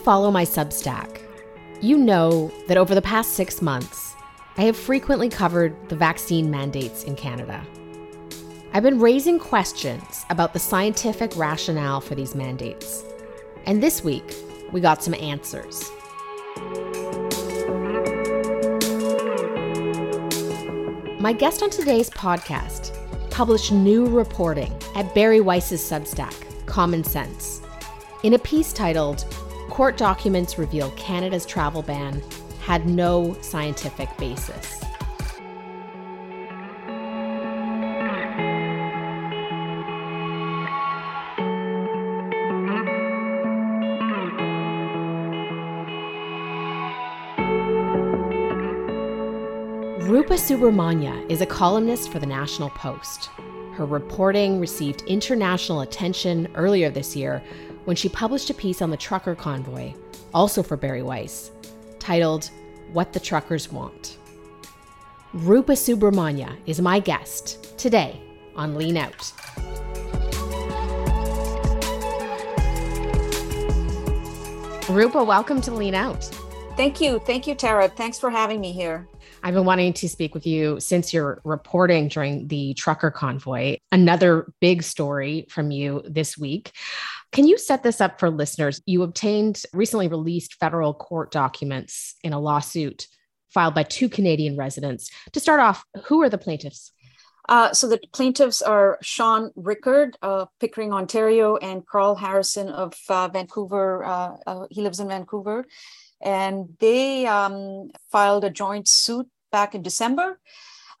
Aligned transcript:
follow 0.00 0.30
my 0.30 0.44
Substack, 0.44 1.20
you 1.80 1.96
know 1.96 2.50
that 2.68 2.78
over 2.78 2.94
the 2.94 3.02
past 3.02 3.34
six 3.34 3.60
months, 3.60 4.14
I 4.56 4.62
have 4.62 4.76
frequently 4.76 5.28
covered 5.28 5.88
the 5.88 5.96
vaccine 5.96 6.50
mandates 6.50 7.04
in 7.04 7.14
Canada. 7.14 7.64
I've 8.72 8.82
been 8.82 8.98
raising 8.98 9.38
questions 9.38 10.24
about 10.30 10.52
the 10.52 10.58
scientific 10.58 11.36
rationale 11.36 12.00
for 12.00 12.14
these 12.14 12.34
mandates. 12.34 13.04
And 13.66 13.82
this 13.82 14.02
week, 14.02 14.34
we 14.72 14.80
got 14.80 15.02
some 15.02 15.14
answers. 15.14 15.90
My 21.20 21.34
guest 21.34 21.62
on 21.62 21.68
today's 21.68 22.08
podcast 22.10 22.96
published 23.30 23.72
new 23.72 24.06
reporting 24.06 24.72
at 24.94 25.14
Bari 25.14 25.40
Weiss's 25.40 25.82
Substack, 25.82 26.34
Common 26.66 27.04
Sense, 27.04 27.60
in 28.22 28.34
a 28.34 28.38
piece 28.38 28.72
titled 28.72 29.24
Court 29.70 29.96
Documents 29.96 30.58
Reveal 30.58 30.90
Canada's 30.90 31.46
Travel 31.46 31.82
Ban 31.82 32.20
Had 32.60 32.86
No 32.86 33.36
Scientific 33.40 34.14
Basis. 34.18 34.80
Rupa 50.02 50.34
Subramanya 50.34 51.30
is 51.30 51.40
a 51.40 51.46
columnist 51.46 52.10
for 52.10 52.18
the 52.18 52.26
National 52.26 52.70
Post. 52.70 53.30
Her 53.74 53.86
reporting 53.86 54.58
received 54.58 55.02
international 55.02 55.82
attention 55.82 56.48
earlier 56.56 56.90
this 56.90 57.14
year 57.14 57.40
when 57.84 57.96
she 57.96 58.08
published 58.08 58.50
a 58.50 58.54
piece 58.54 58.82
on 58.82 58.90
the 58.90 58.96
trucker 58.96 59.34
convoy, 59.34 59.92
also 60.34 60.62
for 60.62 60.76
Bari 60.76 61.02
Weiss, 61.02 61.50
titled 61.98 62.50
What 62.92 63.12
the 63.12 63.20
Truckers 63.20 63.72
Want. 63.72 64.18
Rupa 65.32 65.72
Subramanya 65.72 66.56
is 66.66 66.80
my 66.80 67.00
guest 67.00 67.78
today 67.78 68.20
on 68.56 68.74
Lean 68.74 68.96
Out. 68.96 69.32
Rupa, 74.90 75.22
welcome 75.22 75.60
to 75.60 75.70
Lean 75.72 75.94
Out. 75.94 76.24
Thank 76.76 77.00
you. 77.00 77.20
Thank 77.20 77.46
you, 77.46 77.54
Tara. 77.54 77.88
Thanks 77.88 78.18
for 78.18 78.30
having 78.30 78.60
me 78.60 78.72
here. 78.72 79.06
I've 79.42 79.54
been 79.54 79.64
wanting 79.64 79.92
to 79.94 80.08
speak 80.08 80.34
with 80.34 80.46
you 80.46 80.80
since 80.80 81.12
you're 81.12 81.40
reporting 81.44 82.08
during 82.08 82.48
the 82.48 82.74
trucker 82.74 83.10
convoy. 83.10 83.78
Another 83.92 84.52
big 84.60 84.82
story 84.82 85.46
from 85.48 85.70
you 85.70 86.02
this 86.06 86.36
week. 86.36 86.72
Can 87.32 87.46
you 87.46 87.58
set 87.58 87.82
this 87.82 88.00
up 88.00 88.18
for 88.18 88.30
listeners? 88.30 88.82
You 88.86 89.02
obtained 89.02 89.62
recently 89.72 90.08
released 90.08 90.54
federal 90.54 90.94
court 90.94 91.30
documents 91.30 92.16
in 92.24 92.32
a 92.32 92.40
lawsuit 92.40 93.06
filed 93.50 93.74
by 93.74 93.82
two 93.82 94.08
Canadian 94.08 94.56
residents. 94.56 95.10
To 95.32 95.40
start 95.40 95.60
off, 95.60 95.84
who 96.04 96.22
are 96.22 96.28
the 96.28 96.38
plaintiffs? 96.38 96.92
Uh, 97.48 97.72
so 97.72 97.88
the 97.88 98.00
plaintiffs 98.12 98.62
are 98.62 98.98
Sean 99.02 99.50
Rickard 99.56 100.16
of 100.22 100.48
Pickering, 100.60 100.92
Ontario, 100.92 101.56
and 101.56 101.86
Carl 101.86 102.14
Harrison 102.14 102.68
of 102.68 102.94
uh, 103.08 103.28
Vancouver. 103.28 104.04
Uh, 104.04 104.36
uh 104.46 104.66
he 104.70 104.82
lives 104.82 105.00
in 105.00 105.08
Vancouver 105.08 105.64
and 106.20 106.76
they 106.78 107.26
um, 107.26 107.90
filed 108.10 108.44
a 108.44 108.50
joint 108.50 108.88
suit 108.88 109.28
back 109.50 109.74
in 109.74 109.82
December. 109.82 110.38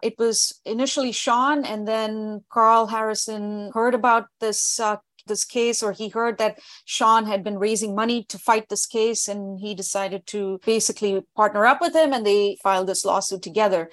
It 0.02 0.18
was 0.18 0.58
initially 0.64 1.12
Sean, 1.12 1.64
and 1.66 1.86
then 1.86 2.42
Carl 2.50 2.86
Harrison 2.86 3.70
heard 3.74 3.94
about 3.94 4.28
this 4.40 4.80
uh, 4.80 4.96
this 5.26 5.44
case, 5.44 5.82
or 5.82 5.92
he 5.92 6.08
heard 6.08 6.38
that 6.38 6.58
Sean 6.84 7.26
had 7.26 7.42
been 7.42 7.58
raising 7.58 7.94
money 7.94 8.24
to 8.24 8.38
fight 8.38 8.68
this 8.68 8.86
case, 8.86 9.28
and 9.28 9.60
he 9.60 9.74
decided 9.74 10.26
to 10.28 10.60
basically 10.64 11.22
partner 11.36 11.66
up 11.66 11.80
with 11.80 11.94
him, 11.94 12.12
and 12.12 12.26
they 12.26 12.56
filed 12.62 12.86
this 12.86 13.04
lawsuit 13.04 13.42
together. 13.42 13.90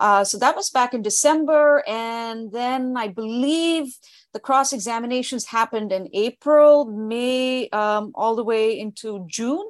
Uh, 0.00 0.22
so 0.22 0.38
that 0.38 0.54
was 0.54 0.70
back 0.70 0.94
in 0.94 1.02
December, 1.02 1.82
and 1.88 2.52
then 2.52 2.94
I 2.96 3.08
believe 3.08 3.86
the 4.32 4.40
cross 4.40 4.72
examinations 4.72 5.46
happened 5.46 5.90
in 5.90 6.08
April, 6.12 6.84
May, 6.84 7.68
um, 7.70 8.12
all 8.14 8.36
the 8.36 8.44
way 8.44 8.78
into 8.78 9.26
June. 9.28 9.68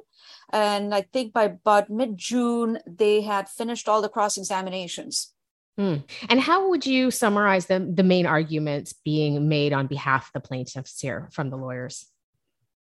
And 0.51 0.93
I 0.93 1.01
think 1.01 1.33
by 1.33 1.43
about 1.43 1.89
mid 1.89 2.17
June, 2.17 2.79
they 2.87 3.21
had 3.21 3.49
finished 3.49 3.87
all 3.87 4.01
the 4.01 4.09
cross 4.09 4.37
examinations. 4.37 5.33
Mm. 5.79 6.03
And 6.29 6.41
how 6.41 6.69
would 6.69 6.85
you 6.85 7.09
summarize 7.09 7.67
the, 7.67 7.79
the 7.79 8.03
main 8.03 8.25
arguments 8.25 8.93
being 8.93 9.47
made 9.47 9.71
on 9.71 9.87
behalf 9.87 10.27
of 10.27 10.33
the 10.33 10.47
plaintiffs 10.47 10.99
here 10.99 11.29
from 11.31 11.49
the 11.49 11.57
lawyers? 11.57 12.05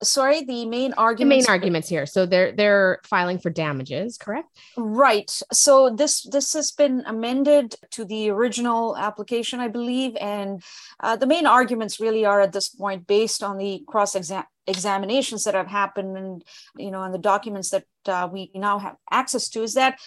sorry 0.01 0.43
the 0.43 0.65
main 0.65 0.93
arguments 0.93 1.45
the 1.45 1.51
main 1.51 1.53
arguments 1.53 1.89
here 1.89 2.05
so 2.05 2.25
they're 2.25 2.53
they're 2.53 2.99
filing 3.03 3.37
for 3.37 3.49
damages 3.49 4.17
correct 4.17 4.47
right 4.77 5.29
so 5.51 5.89
this 5.89 6.23
this 6.31 6.53
has 6.53 6.71
been 6.71 7.03
amended 7.05 7.75
to 7.91 8.05
the 8.05 8.29
original 8.29 8.95
application 8.95 9.59
i 9.59 9.67
believe 9.67 10.15
and 10.21 10.63
uh, 11.01 11.15
the 11.15 11.27
main 11.27 11.45
arguments 11.45 11.99
really 11.99 12.25
are 12.25 12.39
at 12.39 12.53
this 12.53 12.69
point 12.69 13.05
based 13.07 13.43
on 13.43 13.57
the 13.57 13.83
cross 13.87 14.15
exam 14.15 14.45
examinations 14.67 15.43
that 15.43 15.55
have 15.55 15.67
happened 15.67 16.15
and 16.15 16.43
you 16.77 16.91
know 16.91 17.03
and 17.03 17.13
the 17.13 17.17
documents 17.17 17.69
that 17.69 17.85
uh, 18.05 18.29
we 18.31 18.51
now 18.53 18.79
have 18.79 18.95
access 19.11 19.49
to 19.49 19.63
is 19.63 19.73
that 19.73 19.99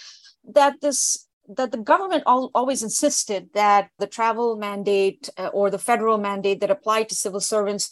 that 0.44 0.80
this 0.80 1.26
that 1.48 1.72
the 1.72 1.78
government 1.78 2.22
al- 2.26 2.50
always 2.54 2.82
insisted 2.82 3.48
that 3.54 3.90
the 3.98 4.06
travel 4.06 4.56
mandate 4.56 5.28
uh, 5.36 5.48
or 5.48 5.70
the 5.70 5.78
federal 5.78 6.18
mandate 6.18 6.60
that 6.60 6.70
applied 6.70 7.08
to 7.08 7.14
civil 7.14 7.40
servants 7.40 7.90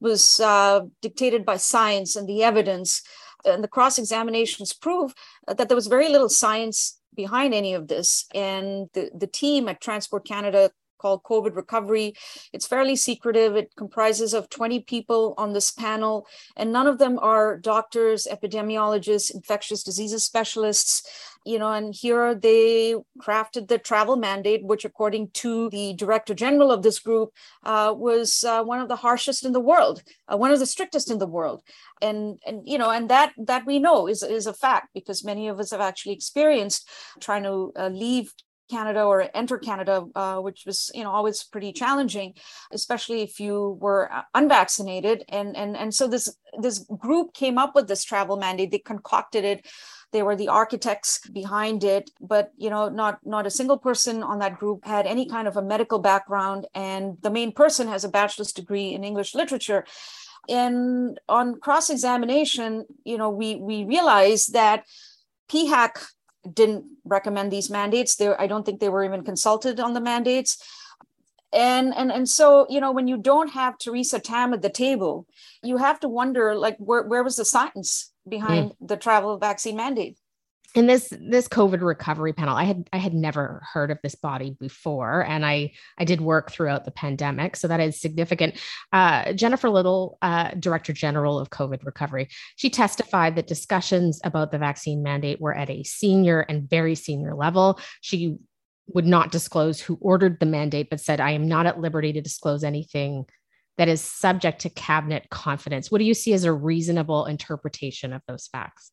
was 0.00 0.40
uh, 0.40 0.80
dictated 1.00 1.44
by 1.44 1.56
science 1.56 2.16
and 2.16 2.28
the 2.28 2.42
evidence. 2.42 3.02
And 3.44 3.62
the 3.62 3.68
cross 3.68 3.98
examinations 3.98 4.72
prove 4.72 5.14
that 5.46 5.68
there 5.68 5.76
was 5.76 5.86
very 5.86 6.08
little 6.08 6.28
science 6.28 7.00
behind 7.14 7.54
any 7.54 7.74
of 7.74 7.88
this. 7.88 8.26
And 8.34 8.88
the, 8.94 9.10
the 9.14 9.26
team 9.26 9.68
at 9.68 9.80
Transport 9.80 10.26
Canada 10.26 10.70
called 11.02 11.24
COVID 11.24 11.56
Recovery. 11.56 12.14
It's 12.52 12.66
fairly 12.66 12.96
secretive. 12.96 13.56
It 13.56 13.74
comprises 13.76 14.32
of 14.32 14.48
20 14.48 14.80
people 14.80 15.34
on 15.36 15.52
this 15.52 15.72
panel, 15.72 16.26
and 16.56 16.72
none 16.72 16.86
of 16.86 16.98
them 16.98 17.18
are 17.18 17.58
doctors, 17.58 18.28
epidemiologists, 18.30 19.34
infectious 19.34 19.82
diseases 19.82 20.22
specialists. 20.24 21.02
You 21.44 21.58
know, 21.58 21.72
and 21.72 21.92
here 21.92 22.36
they 22.36 22.94
crafted 23.20 23.66
the 23.66 23.78
travel 23.78 24.14
mandate, 24.14 24.64
which, 24.64 24.84
according 24.84 25.30
to 25.42 25.70
the 25.70 25.92
director 25.94 26.34
general 26.34 26.70
of 26.70 26.84
this 26.84 27.00
group, 27.00 27.30
uh, 27.64 27.92
was 27.96 28.44
uh, 28.44 28.62
one 28.62 28.78
of 28.78 28.88
the 28.88 29.02
harshest 29.04 29.44
in 29.44 29.52
the 29.52 29.66
world, 29.72 30.04
uh, 30.28 30.36
one 30.36 30.52
of 30.52 30.60
the 30.60 30.66
strictest 30.66 31.10
in 31.10 31.18
the 31.18 31.26
world 31.26 31.64
and 32.02 32.38
and 32.44 32.68
you 32.68 32.76
know 32.76 32.90
and 32.90 33.08
that 33.08 33.32
that 33.38 33.64
we 33.64 33.78
know 33.78 34.08
is 34.08 34.22
is 34.22 34.46
a 34.46 34.52
fact 34.52 34.88
because 34.92 35.24
many 35.24 35.48
of 35.48 35.58
us 35.60 35.70
have 35.70 35.80
actually 35.80 36.12
experienced 36.12 36.88
trying 37.20 37.44
to 37.44 37.72
uh, 37.76 37.88
leave 37.88 38.34
Canada 38.70 39.04
or 39.04 39.28
enter 39.34 39.58
Canada, 39.58 40.04
uh, 40.14 40.38
which 40.38 40.64
was 40.66 40.90
you 40.94 41.04
know 41.04 41.10
always 41.10 41.42
pretty 41.44 41.72
challenging, 41.72 42.34
especially 42.72 43.22
if 43.22 43.40
you 43.40 43.78
were 43.80 44.12
uh, 44.12 44.22
unvaccinated. 44.34 45.24
And 45.28 45.56
and 45.56 45.76
and 45.76 45.94
so 45.94 46.08
this 46.08 46.34
this 46.58 46.78
group 46.98 47.34
came 47.34 47.58
up 47.58 47.74
with 47.74 47.88
this 47.88 48.04
travel 48.04 48.36
mandate. 48.36 48.70
They 48.70 48.78
concocted 48.78 49.44
it. 49.44 49.66
They 50.12 50.22
were 50.22 50.36
the 50.36 50.48
architects 50.48 51.26
behind 51.28 51.84
it, 51.84 52.10
but 52.20 52.52
you 52.56 52.70
know 52.70 52.88
not 52.88 53.18
not 53.24 53.46
a 53.46 53.50
single 53.50 53.78
person 53.78 54.22
on 54.22 54.38
that 54.40 54.58
group 54.58 54.84
had 54.84 55.06
any 55.06 55.26
kind 55.26 55.48
of 55.48 55.56
a 55.56 55.62
medical 55.62 55.98
background, 55.98 56.66
and 56.74 57.16
the 57.22 57.30
main 57.30 57.52
person 57.52 57.88
has 57.88 58.04
a 58.04 58.08
bachelor's 58.08 58.52
degree 58.52 58.94
in 58.94 59.04
English 59.04 59.34
literature. 59.34 59.84
And 60.48 61.20
on 61.28 61.60
cross 61.60 61.88
examination, 61.88 62.84
you 63.04 63.16
know 63.16 63.30
we 63.30 63.56
we 63.56 63.84
realized 63.84 64.52
that 64.52 64.84
PHAC 65.50 65.98
didn't 66.50 66.84
recommend 67.04 67.50
these 67.50 67.70
mandates. 67.70 68.16
There, 68.16 68.40
I 68.40 68.46
don't 68.46 68.64
think 68.64 68.80
they 68.80 68.88
were 68.88 69.04
even 69.04 69.24
consulted 69.24 69.80
on 69.80 69.94
the 69.94 70.00
mandates. 70.00 70.62
And 71.52 71.94
and 71.94 72.10
and 72.10 72.26
so 72.28 72.66
you 72.70 72.80
know 72.80 72.92
when 72.92 73.08
you 73.08 73.18
don't 73.18 73.50
have 73.50 73.76
Theresa 73.76 74.18
Tam 74.18 74.54
at 74.54 74.62
the 74.62 74.70
table, 74.70 75.26
you 75.62 75.76
have 75.76 76.00
to 76.00 76.08
wonder 76.08 76.54
like 76.54 76.76
where 76.78 77.02
where 77.02 77.22
was 77.22 77.36
the 77.36 77.44
science 77.44 78.10
behind 78.26 78.70
mm. 78.70 78.88
the 78.88 78.96
travel 78.96 79.36
vaccine 79.36 79.76
mandate? 79.76 80.16
In 80.74 80.86
this 80.86 81.12
this 81.20 81.48
covid 81.48 81.82
recovery 81.82 82.32
panel 82.32 82.56
i 82.56 82.64
had 82.64 82.88
i 82.92 82.96
had 82.96 83.14
never 83.14 83.62
heard 83.72 83.90
of 83.90 83.98
this 84.02 84.14
body 84.14 84.56
before 84.58 85.24
and 85.26 85.44
i 85.44 85.70
i 85.98 86.04
did 86.04 86.20
work 86.20 86.50
throughout 86.50 86.84
the 86.84 86.90
pandemic 86.90 87.56
so 87.56 87.68
that 87.68 87.80
is 87.80 88.00
significant. 88.00 88.54
Uh, 88.92 89.32
jennifer 89.32 89.68
little 89.68 90.18
uh, 90.22 90.50
director 90.58 90.92
general 90.92 91.38
of 91.38 91.50
covid 91.50 91.84
recovery 91.84 92.28
she 92.56 92.70
testified 92.70 93.36
that 93.36 93.46
discussions 93.46 94.20
about 94.24 94.50
the 94.50 94.58
vaccine 94.58 95.02
mandate 95.02 95.40
were 95.40 95.54
at 95.54 95.70
a 95.70 95.82
senior 95.84 96.40
and 96.40 96.68
very 96.68 96.94
senior 96.94 97.34
level. 97.34 97.78
She 98.00 98.36
would 98.88 99.06
not 99.06 99.30
disclose 99.30 99.80
who 99.80 99.96
ordered 100.00 100.38
the 100.40 100.46
mandate 100.46 100.90
but 100.90 101.00
said 101.00 101.20
i 101.20 101.30
am 101.30 101.46
not 101.46 101.66
at 101.66 101.80
liberty 101.80 102.12
to 102.12 102.20
disclose 102.20 102.64
anything 102.64 103.24
that 103.78 103.88
is 103.88 104.02
subject 104.02 104.60
to 104.60 104.70
cabinet 104.70 105.30
confidence. 105.30 105.90
What 105.90 105.98
do 105.98 106.04
you 106.04 106.12
see 106.12 106.34
as 106.34 106.44
a 106.44 106.52
reasonable 106.52 107.24
interpretation 107.24 108.12
of 108.12 108.20
those 108.28 108.46
facts 108.48 108.92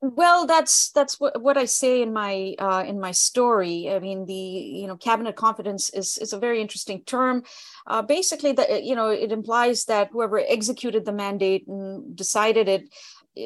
well 0.00 0.46
that's 0.46 0.90
that's 0.90 1.18
what, 1.18 1.40
what 1.42 1.56
i 1.56 1.64
say 1.64 2.02
in 2.02 2.12
my 2.12 2.54
uh, 2.58 2.84
in 2.86 3.00
my 3.00 3.10
story. 3.10 3.90
I 3.90 3.98
mean 3.98 4.26
the 4.26 4.32
you 4.32 4.86
know 4.86 4.96
cabinet 4.96 5.34
confidence 5.36 5.90
is 5.90 6.18
is 6.18 6.32
a 6.32 6.38
very 6.38 6.60
interesting 6.60 7.02
term. 7.02 7.42
Uh, 7.86 8.02
basically 8.02 8.52
that 8.52 8.84
you 8.84 8.94
know 8.94 9.08
it 9.08 9.32
implies 9.32 9.84
that 9.86 10.10
whoever 10.12 10.38
executed 10.38 11.04
the 11.04 11.12
mandate 11.12 11.66
and 11.66 12.14
decided 12.14 12.68
it 12.68 12.88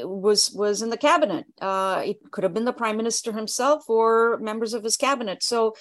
was 0.04 0.50
was 0.52 0.82
in 0.82 0.90
the 0.90 0.96
cabinet. 0.96 1.44
Uh, 1.60 2.02
it 2.04 2.18
could 2.30 2.44
have 2.44 2.54
been 2.54 2.64
the 2.64 2.72
prime 2.72 2.96
minister 2.96 3.32
himself 3.32 3.88
or 3.88 4.38
members 4.38 4.74
of 4.74 4.82
his 4.82 4.96
cabinet. 4.96 5.42
So 5.42 5.74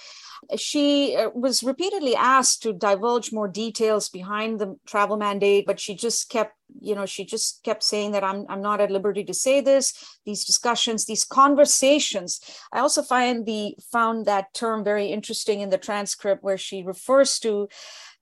she 0.56 1.16
uh, 1.16 1.30
was 1.34 1.62
repeatedly 1.62 2.14
asked 2.14 2.62
to 2.62 2.72
divulge 2.72 3.32
more 3.32 3.48
details 3.48 4.08
behind 4.08 4.60
the 4.60 4.76
travel 4.86 5.16
mandate, 5.16 5.66
but 5.66 5.80
she 5.80 5.94
just 5.94 6.28
kept, 6.28 6.54
you 6.80 6.94
know, 6.94 7.06
she 7.06 7.24
just 7.24 7.62
kept 7.64 7.82
saying 7.82 8.12
that 8.12 8.24
I'm 8.24 8.44
I'm 8.48 8.62
not 8.62 8.80
at 8.80 8.90
liberty 8.90 9.24
to 9.24 9.34
say 9.34 9.60
this. 9.60 10.18
These 10.26 10.44
discussions, 10.44 11.04
these 11.04 11.24
conversations. 11.24 12.40
I 12.72 12.80
also 12.80 13.02
find 13.02 13.46
the 13.46 13.76
found 13.90 14.26
that 14.26 14.52
term 14.54 14.84
very 14.84 15.06
interesting 15.06 15.60
in 15.60 15.70
the 15.70 15.78
transcript 15.78 16.42
where 16.42 16.58
she 16.58 16.82
refers 16.82 17.38
to 17.40 17.68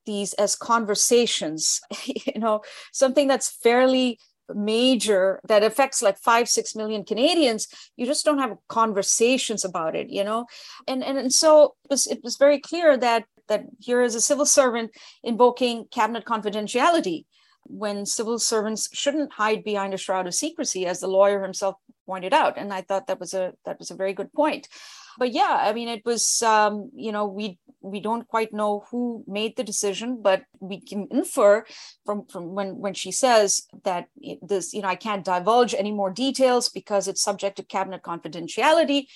these 0.07 0.33
as 0.35 0.57
conversations 0.57 1.79
you 2.07 2.41
know 2.41 2.63
something 2.91 3.29
that's 3.29 3.51
fairly 3.51 4.19
major 4.55 5.41
that 5.47 5.63
affects 5.63 6.03
like 6.03 6.19
five 6.19 6.49
six 6.49 6.75
million 6.75 7.05
canadians 7.05 7.69
you 7.97 8.07
just 8.07 8.25
don't 8.25 8.39
have 8.39 8.57
conversations 8.69 9.65
about 9.65 9.97
it 9.97 10.09
you 10.11 10.25
know? 10.25 10.47
And 10.87 11.03
and, 11.05 11.19
and 11.19 11.33
so 11.33 11.75
it 11.85 11.91
was, 11.91 12.07
it 12.07 12.21
was 12.23 12.37
very 12.37 12.59
clear 12.59 12.97
that 12.97 13.25
that 13.49 13.65
here 13.79 14.03
is 14.03 14.15
a 14.15 14.21
civil 14.21 14.47
servant 14.47 14.93
invoking 15.25 15.87
cabinet 15.91 16.25
confidentiality 16.25 17.25
when 17.65 18.07
civil 18.07 18.39
servants 18.39 18.89
shouldn't 18.93 19.33
hide 19.33 19.63
behind 19.65 19.93
a 19.93 19.99
shroud 19.99 20.27
of 20.27 20.35
secrecy 20.35 20.87
as 20.87 21.01
the 21.01 21.07
lawyer 21.07 21.43
himself 21.43 21.77
pointed 22.07 22.33
out. 22.33 22.57
And 22.59 22.73
i 22.73 22.81
thought 22.81 23.07
that 23.07 23.21
was 23.21 23.35
a 23.35 23.53
that 23.65 23.79
was 23.79 23.91
a 23.91 23.97
very 23.97 24.15
good 24.15 24.33
point 24.33 24.69
but 25.19 25.33
yeah 25.33 25.63
i 25.63 25.73
mean 25.73 25.89
it 25.89 26.05
was 26.05 26.43
um, 26.43 26.91
you 26.95 27.13
know 27.13 27.27
we 27.27 27.59
we 27.83 28.01
don't 28.01 28.29
quite 28.29 28.53
know 28.53 28.85
who 28.91 29.25
made 29.27 29.57
the 29.57 29.65
decision 29.65 30.21
but 30.23 30.43
we 30.61 30.81
can 30.81 31.07
infer 31.11 31.65
from 32.05 32.27
from 32.27 32.55
when 32.55 32.79
when 32.79 32.95
she 32.95 33.11
says 33.11 33.67
that 33.85 34.07
this 34.43 34.73
you 34.73 34.83
know 34.83 34.89
i 34.89 34.97
can't 34.97 35.25
divulge 35.25 35.75
any 35.75 35.93
more 35.93 36.11
details 36.11 36.69
because 36.69 37.09
it's 37.09 37.23
subject 37.23 37.57
to 37.57 37.63
cabinet 37.63 38.03
confidentiality 38.03 39.07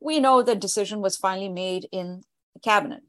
we 0.00 0.20
know 0.20 0.42
the 0.42 0.54
decision 0.54 1.00
was 1.00 1.16
finally 1.16 1.48
made 1.48 1.86
in 1.92 2.22
the 2.54 2.60
cabinet 2.60 3.02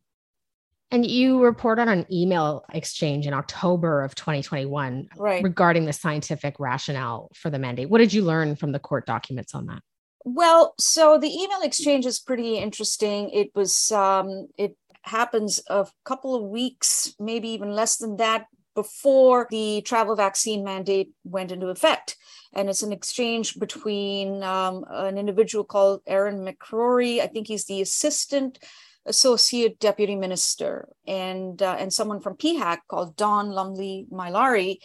and 0.91 1.05
you 1.05 1.43
report 1.43 1.79
on 1.79 1.89
an 1.89 2.05
email 2.11 2.63
exchange 2.73 3.25
in 3.27 3.33
October 3.33 4.03
of 4.03 4.13
2021 4.15 5.09
right. 5.17 5.43
regarding 5.43 5.85
the 5.85 5.93
scientific 5.93 6.55
rationale 6.59 7.31
for 7.33 7.49
the 7.49 7.59
mandate. 7.59 7.89
What 7.89 7.97
did 7.97 8.13
you 8.13 8.21
learn 8.21 8.55
from 8.55 8.71
the 8.71 8.79
court 8.79 9.05
documents 9.05 9.55
on 9.55 9.65
that? 9.65 9.81
Well, 10.25 10.73
so 10.79 11.19
the 11.19 11.31
email 11.31 11.61
exchange 11.61 12.05
is 12.07 12.19
pretty 12.19 12.57
interesting. 12.57 13.29
It 13.29 13.51
was 13.53 13.91
um, 13.91 14.47
it 14.57 14.75
happens 15.03 15.61
a 15.69 15.85
couple 16.03 16.33
of 16.33 16.43
weeks, 16.49 17.13
maybe 17.19 17.49
even 17.49 17.71
less 17.71 17.97
than 17.97 18.17
that, 18.17 18.47
before 18.73 19.47
the 19.51 19.83
travel 19.85 20.15
vaccine 20.15 20.63
mandate 20.63 21.11
went 21.23 21.51
into 21.51 21.67
effect. 21.67 22.17
And 22.53 22.69
it's 22.69 22.81
an 22.81 22.91
exchange 22.91 23.59
between 23.59 24.41
um, 24.41 24.83
an 24.89 25.19
individual 25.19 25.63
called 25.63 26.01
Aaron 26.07 26.43
McCrorie. 26.43 27.21
I 27.21 27.27
think 27.27 27.47
he's 27.47 27.65
the 27.65 27.81
assistant 27.81 28.57
associate 29.05 29.79
deputy 29.79 30.15
minister, 30.15 30.89
and 31.07 31.61
uh, 31.61 31.75
and 31.79 31.93
someone 31.93 32.19
from 32.19 32.35
PHAC 32.35 32.79
called 32.87 33.15
Don 33.15 33.51
Lumley 33.51 34.07
Mylari 34.11 34.77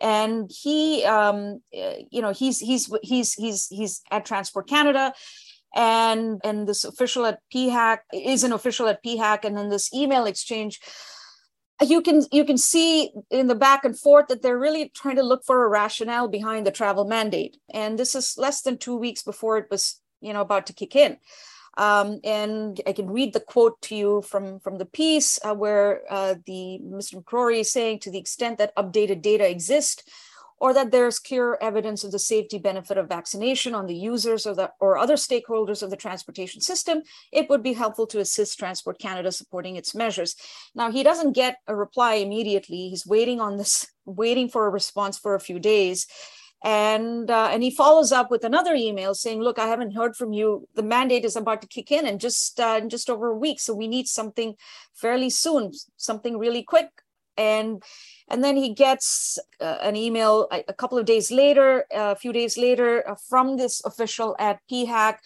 and 0.00 0.50
he 0.50 1.04
um, 1.04 1.60
you 1.72 2.20
know 2.20 2.32
he's 2.32 2.60
he's 2.60 2.92
he's 3.02 3.32
he's 3.34 3.66
he's 3.68 4.02
at 4.10 4.24
transport 4.24 4.68
canada. 4.68 5.12
And 5.76 6.40
and 6.44 6.68
this 6.68 6.84
official 6.84 7.26
at 7.26 7.40
PHAC 7.52 7.98
is 8.12 8.44
an 8.44 8.52
official 8.52 8.86
at 8.86 9.02
PHAC 9.02 9.44
and 9.44 9.56
then 9.56 9.70
this 9.70 9.92
email 9.92 10.26
exchange 10.26 10.78
you 11.82 12.00
can 12.00 12.22
you 12.30 12.44
can 12.44 12.56
see 12.56 13.10
in 13.30 13.48
the 13.48 13.56
back 13.56 13.84
and 13.84 13.98
forth 13.98 14.28
that 14.28 14.40
they're 14.40 14.58
really 14.58 14.90
trying 14.90 15.16
to 15.16 15.24
look 15.24 15.44
for 15.44 15.64
a 15.64 15.68
rationale 15.68 16.28
behind 16.28 16.64
the 16.64 16.70
travel 16.70 17.06
mandate. 17.06 17.56
And 17.72 17.98
this 17.98 18.14
is 18.14 18.36
less 18.38 18.62
than 18.62 18.78
2 18.78 18.94
weeks 18.94 19.24
before 19.24 19.58
it 19.58 19.66
was 19.68 20.00
you 20.20 20.32
know 20.32 20.42
about 20.42 20.66
to 20.66 20.72
kick 20.72 20.94
in 20.94 21.16
um, 21.76 22.20
and 22.24 22.80
I 22.86 22.92
can 22.92 23.10
read 23.10 23.32
the 23.32 23.40
quote 23.40 23.80
to 23.82 23.96
you 23.96 24.22
from, 24.22 24.60
from 24.60 24.78
the 24.78 24.86
piece 24.86 25.38
uh, 25.44 25.54
where 25.54 26.02
uh, 26.10 26.34
the 26.46 26.80
Mr. 26.82 27.22
McCrorie 27.22 27.60
is 27.60 27.72
saying 27.72 28.00
to 28.00 28.10
the 28.10 28.18
extent 28.18 28.58
that 28.58 28.76
updated 28.76 29.22
data 29.22 29.48
exist 29.48 30.08
or 30.58 30.72
that 30.72 30.92
there's 30.92 31.18
clear 31.18 31.58
evidence 31.60 32.04
of 32.04 32.12
the 32.12 32.18
safety 32.18 32.58
benefit 32.58 32.96
of 32.96 33.08
vaccination 33.08 33.74
on 33.74 33.86
the 33.86 33.94
users 33.94 34.46
or, 34.46 34.54
the, 34.54 34.70
or 34.80 34.96
other 34.96 35.16
stakeholders 35.16 35.82
of 35.82 35.90
the 35.90 35.96
transportation 35.96 36.60
system, 36.60 37.02
it 37.32 37.50
would 37.50 37.62
be 37.62 37.72
helpful 37.72 38.06
to 38.06 38.20
assist 38.20 38.58
Transport 38.58 38.98
Canada 38.98 39.32
supporting 39.32 39.76
its 39.76 39.94
measures. 39.94 40.36
Now, 40.74 40.92
he 40.92 41.02
doesn't 41.02 41.32
get 41.32 41.56
a 41.66 41.74
reply 41.74 42.14
immediately. 42.14 42.88
He's 42.88 43.06
waiting 43.06 43.40
on 43.40 43.56
this, 43.56 43.88
waiting 44.06 44.48
for 44.48 44.66
a 44.66 44.70
response 44.70 45.18
for 45.18 45.34
a 45.34 45.40
few 45.40 45.58
days 45.58 46.06
and 46.64 47.30
uh, 47.30 47.50
and 47.52 47.62
he 47.62 47.70
follows 47.70 48.10
up 48.10 48.30
with 48.30 48.42
another 48.42 48.74
email 48.74 49.14
saying 49.14 49.40
look 49.40 49.58
i 49.58 49.66
haven't 49.66 49.94
heard 49.94 50.16
from 50.16 50.32
you. 50.32 50.66
The 50.74 50.82
mandate 50.82 51.24
is 51.24 51.36
about 51.36 51.60
to 51.60 51.68
kick 51.68 51.92
in 51.92 52.06
in 52.06 52.18
just 52.18 52.58
uh, 52.58 52.80
in 52.82 52.88
just 52.88 53.10
over 53.10 53.28
a 53.28 53.36
week 53.36 53.60
so 53.60 53.74
we 53.74 53.86
need 53.86 54.08
something 54.08 54.56
fairly 54.94 55.30
soon 55.30 55.72
something 55.96 56.38
really 56.38 56.62
quick. 56.62 56.88
And 57.36 57.82
and 58.28 58.42
then 58.42 58.56
he 58.56 58.72
gets 58.72 59.38
uh, 59.60 59.78
an 59.82 59.96
email 59.96 60.48
a, 60.50 60.64
a, 60.68 60.72
couple 60.72 60.98
of 60.98 61.04
days 61.04 61.30
later 61.30 61.84
a 61.92 62.16
few 62.16 62.32
days 62.32 62.56
later 62.56 63.06
uh, 63.08 63.16
from 63.28 63.56
this 63.56 63.84
official 63.84 64.36
at 64.38 64.60
PHAC 64.70 65.18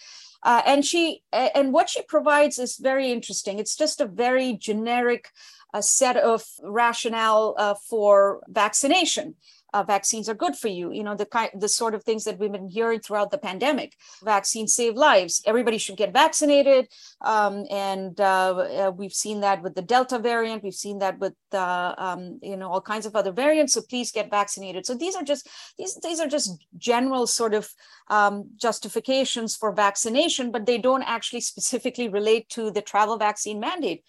uh, 0.42 0.62
and 0.66 0.84
she 0.84 1.22
and 1.32 1.72
what 1.72 1.90
she 1.90 2.02
provides 2.02 2.58
is 2.58 2.76
very 2.76 3.10
interesting. 3.10 3.58
It's 3.58 3.76
just 3.76 4.00
a 4.00 4.06
very 4.06 4.54
generic 4.54 5.30
uh, 5.74 5.80
set 5.80 6.16
of 6.16 6.44
rationale 6.62 7.76
for 7.88 8.40
vaccination 8.48 9.34
uh, 9.74 9.82
vaccines 9.82 10.28
are 10.28 10.34
good 10.34 10.56
for 10.56 10.68
you. 10.68 10.90
You 10.92 11.02
know, 11.02 11.14
the 11.14 11.26
kind, 11.26 11.50
the 11.54 11.68
sort 11.68 11.94
of 11.94 12.02
things 12.02 12.24
that 12.24 12.38
we've 12.38 12.52
been 12.52 12.68
hearing 12.68 13.00
throughout 13.00 13.30
the 13.30 13.38
pandemic. 13.38 13.96
Vaccines 14.24 14.74
save 14.74 14.96
lives. 14.96 15.42
Everybody 15.46 15.78
should 15.78 15.96
get 15.96 16.12
vaccinated, 16.12 16.88
um, 17.20 17.66
and 17.70 18.18
uh, 18.20 18.56
uh, 18.56 18.92
we've 18.96 19.12
seen 19.12 19.40
that 19.40 19.62
with 19.62 19.74
the 19.74 19.82
Delta 19.82 20.18
variant. 20.18 20.62
We've 20.62 20.74
seen 20.74 20.98
that 21.00 21.18
with 21.18 21.34
uh, 21.52 21.94
um, 21.98 22.38
you 22.42 22.56
know 22.56 22.70
all 22.70 22.80
kinds 22.80 23.06
of 23.06 23.14
other 23.14 23.32
variants. 23.32 23.74
So 23.74 23.82
please 23.82 24.10
get 24.10 24.30
vaccinated. 24.30 24.86
So 24.86 24.94
these 24.94 25.14
are 25.14 25.24
just 25.24 25.48
these 25.76 25.98
these 26.02 26.20
are 26.20 26.28
just 26.28 26.64
general 26.78 27.26
sort 27.26 27.52
of 27.52 27.68
um, 28.08 28.50
justifications 28.56 29.54
for 29.54 29.72
vaccination, 29.72 30.50
but 30.50 30.64
they 30.64 30.78
don't 30.78 31.02
actually 31.02 31.40
specifically 31.40 32.08
relate 32.08 32.48
to 32.50 32.70
the 32.70 32.82
travel 32.82 33.18
vaccine 33.18 33.60
mandate. 33.60 34.02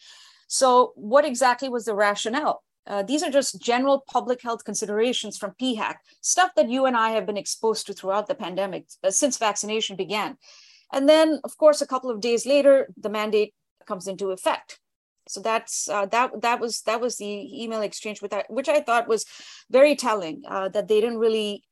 So, 0.51 0.93
what 0.95 1.25
exactly 1.25 1.69
was 1.69 1.85
the 1.85 1.93
rationale? 1.93 2.63
Uh, 2.87 3.03
these 3.03 3.21
are 3.21 3.29
just 3.29 3.61
general 3.61 4.03
public 4.11 4.41
health 4.41 4.65
considerations 4.65 5.37
from 5.37 5.53
PHAC, 5.61 5.97
stuff 6.21 6.49
that 6.55 6.69
you 6.69 6.87
and 6.87 6.97
I 6.97 7.11
have 7.11 7.27
been 7.27 7.37
exposed 7.37 7.85
to 7.85 7.93
throughout 7.93 8.25
the 8.25 8.33
pandemic 8.33 8.85
uh, 9.03 9.11
since 9.11 9.37
vaccination 9.37 9.95
began. 9.95 10.37
And 10.91 11.07
then, 11.07 11.39
of 11.43 11.55
course, 11.55 11.81
a 11.81 11.87
couple 11.87 12.09
of 12.09 12.19
days 12.19 12.47
later, 12.47 12.87
the 12.97 13.11
mandate 13.11 13.53
comes 13.85 14.07
into 14.07 14.31
effect. 14.31 14.79
So 15.27 15.39
that's 15.39 15.87
uh, 15.87 16.07
that. 16.07 16.41
That 16.41 16.59
was 16.59 16.81
that 16.81 16.99
was 16.99 17.17
the 17.17 17.63
email 17.63 17.83
exchange 17.83 18.19
with 18.19 18.31
that, 18.31 18.49
which 18.49 18.67
I 18.67 18.81
thought 18.81 19.07
was 19.07 19.27
very 19.69 19.95
telling. 19.95 20.41
Uh, 20.47 20.69
that 20.69 20.87
they 20.87 20.99
didn't 20.99 21.19
really 21.19 21.63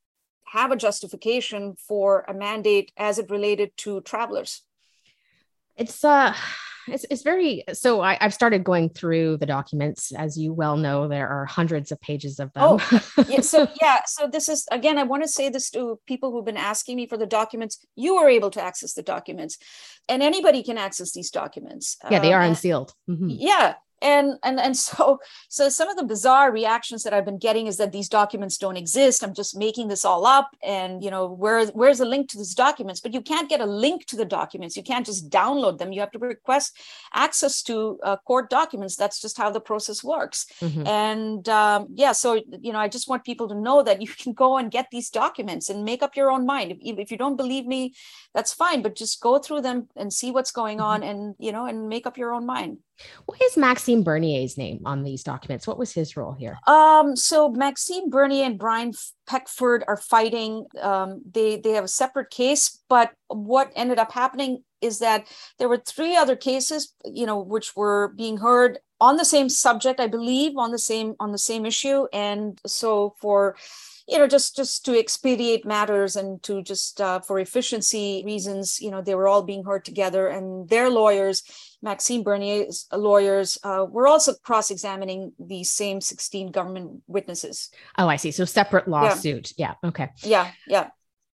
have 0.50 0.72
a 0.72 0.76
justification 0.76 1.76
for 1.88 2.26
a 2.28 2.34
mandate 2.36 2.92
as 2.96 3.18
it 3.18 3.32
related 3.32 3.76
to 3.78 4.02
travelers. 4.02 4.62
It's 5.76 6.04
uh 6.04 6.36
it's, 6.88 7.06
it's 7.10 7.22
very 7.22 7.64
so 7.74 8.02
I, 8.02 8.18
have 8.22 8.34
started 8.34 8.64
going 8.64 8.90
through 8.90 9.38
the 9.38 9.46
documents. 9.46 10.12
As 10.12 10.38
you 10.38 10.54
well 10.54 10.78
know 10.78 11.08
there 11.08 11.28
are 11.28 11.46
hundreds 11.46 11.92
of 11.92 12.00
pages 12.02 12.40
of 12.40 12.52
them. 12.54 12.64
Oh 12.64 13.02
yeah, 13.28 13.42
so 13.42 13.68
yeah 13.82 14.00
so 14.06 14.28
this 14.28 14.50
is 14.50 14.68
again 14.72 14.98
i 14.98 15.04
want 15.04 15.24
to 15.24 15.30
say 15.30 15.50
this 15.50 15.70
to 15.72 16.00
people 16.08 16.32
who've 16.32 16.46
been 16.46 16.58
asking 16.58 16.98
me 16.98 17.08
for 17.08 17.18
the 17.18 17.26
documents. 17.26 17.86
You 17.96 18.16
were 18.16 18.30
able 18.30 18.52
to 18.52 18.62
access 18.62 18.94
the 18.94 19.04
documents 19.04 19.58
and 20.10 20.24
anybody 20.24 20.64
can 20.64 20.78
access 20.78 21.12
these 21.12 21.32
documents 21.32 21.98
yeah 22.10 22.20
they 22.20 22.34
are 22.34 22.42
um, 22.42 22.50
unsealed. 22.50 22.94
Mm-hmm. 23.10 23.30
yeah 23.30 23.76
and 24.02 24.34
and 24.44 24.60
and 24.60 24.78
so 24.88 25.20
so 25.50 25.70
some 25.70 25.90
of 25.90 25.98
the 25.98 26.04
bizarre 26.04 26.52
reactions 26.52 27.04
that 27.04 27.14
i've 27.14 27.26
been 27.26 27.38
getting 27.38 27.68
is 27.68 27.78
that 27.78 27.92
these 27.92 28.10
documents 28.10 28.58
don't 28.58 28.78
exist. 28.78 29.24
I'm 29.24 29.34
just 29.34 29.58
making 29.58 29.88
this 29.88 30.06
all 30.06 30.26
up 30.26 30.50
and 30.64 31.04
you 31.04 31.12
know 31.12 31.28
where 31.28 31.66
where's 31.68 32.00
the 32.00 32.06
link 32.06 32.30
to 32.30 32.38
these 32.38 32.56
documents? 32.56 33.00
But 33.00 33.14
you 33.14 33.22
can't 33.22 33.50
get 33.50 33.62
a 33.62 33.66
link 33.66 34.06
to 34.08 34.16
the 34.16 34.26
documents. 34.26 34.76
You 34.78 34.84
can't 34.84 35.06
just 35.06 35.30
download 35.30 35.78
them. 35.78 35.92
You 35.92 36.02
have 36.02 36.12
to 36.12 36.20
request 36.20 36.78
access 37.14 37.62
to 37.64 38.00
uh, 38.04 38.18
court 38.18 38.50
documents. 38.50 38.96
That's 38.96 39.20
just 39.22 39.38
how 39.38 39.50
the 39.52 39.60
process 39.60 40.04
works. 40.04 40.46
Mm-hmm. 40.62 40.88
and 40.88 41.50
um, 41.50 41.88
yeah 41.94 42.12
so 42.12 42.42
you 42.66 42.72
know 42.74 42.80
i 42.80 42.88
just 42.88 43.08
want 43.10 43.24
people 43.24 43.48
to 43.50 43.56
know 43.56 43.84
that 43.84 44.02
you 44.02 44.08
can 44.24 44.34
go 44.34 44.58
and 44.58 44.72
get 44.72 44.88
these 44.92 45.10
documents 45.10 45.70
and 45.70 45.86
make 45.86 46.02
up 46.02 46.16
your 46.16 46.32
own 46.32 46.46
mind. 46.46 46.72
If, 46.72 46.80
if 47.04 47.12
you 47.12 47.18
don't 47.18 47.38
believe 47.38 47.66
me 47.66 47.94
that's 48.34 48.54
fine 48.54 48.82
but 48.82 48.96
just 48.96 49.22
go 49.22 49.38
through 49.40 49.62
them 49.62 49.88
and 49.96 50.12
see 50.12 50.32
what's 50.32 50.52
going 50.52 50.78
mm-hmm. 50.78 51.04
on 51.04 51.04
and 51.04 51.36
you 51.40 51.52
know 51.52 51.66
and 51.66 51.90
make 51.90 52.06
up 52.08 52.18
your 52.18 52.34
own 52.34 52.46
mind 52.46 52.78
what 53.26 53.42
is 53.42 53.58
Maxime 53.58 54.04
Bernier's 54.04 54.58
name 54.58 54.82
on 54.86 55.04
these 55.04 55.24
documents? 55.24 55.68
What 55.68 55.78
was 55.78 55.92
his 55.92 56.18
role 56.18 56.34
here? 56.34 56.58
Um, 56.68 57.16
so 57.16 57.50
Maxime 57.50 58.10
Bernier 58.10 58.46
and 58.46 58.58
Brian 58.58 58.94
Peckford 59.28 59.84
are 59.88 59.98
fighting. 59.98 60.66
Um, 60.82 61.22
they 61.30 61.58
they 61.58 61.72
have 61.72 61.84
a 61.84 61.90
separate 61.90 62.30
case, 62.30 62.80
but 62.90 63.12
what 63.28 63.72
ended 63.76 64.00
up 64.00 64.12
happening 64.12 64.64
is 64.82 65.00
that 65.00 65.28
there 65.58 65.70
were 65.70 65.78
three 65.78 66.16
other 66.16 66.36
cases, 66.36 66.94
you 67.06 67.26
know, 67.26 67.40
which 67.40 67.76
were 67.76 68.14
being 68.16 68.38
heard 68.38 68.80
on 69.00 69.18
the 69.18 69.26
same 69.26 69.50
subject, 69.50 70.00
I 70.00 70.08
believe, 70.08 70.58
on 70.58 70.72
the 70.72 70.80
same 70.80 71.16
on 71.20 71.32
the 71.32 71.38
same 71.38 71.66
issue, 71.66 72.08
and 72.14 72.60
so 72.66 73.16
for 73.20 73.56
you 74.08 74.18
know 74.18 74.28
just 74.28 74.56
just 74.56 74.86
to 74.86 74.98
expedite 74.98 75.66
matters 75.66 76.16
and 76.16 76.42
to 76.44 76.64
just 76.64 77.02
uh, 77.02 77.20
for 77.20 77.40
efficiency 77.40 78.24
reasons 78.26 78.80
you 78.80 78.90
know 78.90 79.02
they 79.02 79.16
were 79.16 79.28
all 79.28 79.44
being 79.44 79.66
heard 79.66 79.84
together 79.84 80.28
and 80.28 80.70
their 80.70 80.90
lawyers 80.90 81.44
maxime 81.82 82.24
bernier's 82.24 82.88
lawyers 82.92 83.58
uh, 83.64 83.86
were 83.90 84.08
also 84.08 84.34
cross-examining 84.44 85.32
the 85.40 85.64
same 85.64 86.02
16 86.02 86.52
government 86.52 87.02
witnesses 87.08 87.70
oh 87.98 88.08
i 88.08 88.16
see 88.16 88.32
so 88.32 88.46
separate 88.46 88.88
lawsuit 88.88 89.54
yeah, 89.58 89.74
yeah. 89.84 89.90
okay 89.90 90.10
yeah 90.24 90.52
yeah 90.68 90.90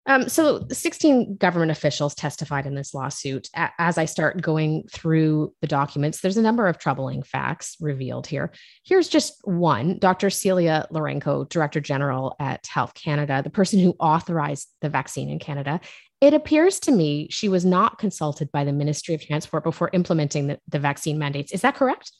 um, 0.08 0.28
so 0.30 0.66
16 0.70 1.36
government 1.38 1.72
officials 1.72 2.16
testified 2.16 2.66
in 2.66 2.74
this 2.74 2.94
lawsuit. 2.94 3.50
As 3.54 3.98
I 3.98 4.06
start 4.06 4.42
going 4.42 4.88
through 4.92 5.54
the 5.62 5.68
documents, 5.68 6.22
there's 6.22 6.38
a 6.38 6.42
number 6.42 6.68
of 6.68 6.80
troubling 6.80 7.22
facts 7.22 7.78
revealed 7.80 8.26
here. 8.26 8.52
Here's 8.84 9.08
just 9.08 9.36
one 9.44 10.00
Dr. 10.00 10.32
Celia 10.32 10.88
Lourenco, 10.92 11.48
Director 11.48 11.80
General 11.80 12.36
at 12.40 12.66
Health 12.66 12.96
Canada, 12.96 13.42
the 13.44 13.52
person 13.52 13.80
who 13.80 13.96
authorized 14.00 14.70
the 14.82 14.90
vaccine 14.90 15.30
in 15.30 15.38
Canada. 15.38 15.80
It 16.22 16.36
appears 16.36 16.80
to 16.82 16.92
me 16.92 17.28
she 17.32 17.50
was 17.50 17.66
not 17.66 17.98
consulted 17.98 18.52
by 18.52 18.64
the 18.64 18.72
Ministry 18.72 19.16
of 19.16 19.26
Transport 19.26 19.64
before 19.64 19.90
implementing 19.92 20.48
the, 20.48 20.60
the 20.68 20.78
vaccine 20.78 21.18
mandates. 21.18 21.52
Is 21.52 21.62
that 21.62 21.76
correct? 21.76 22.12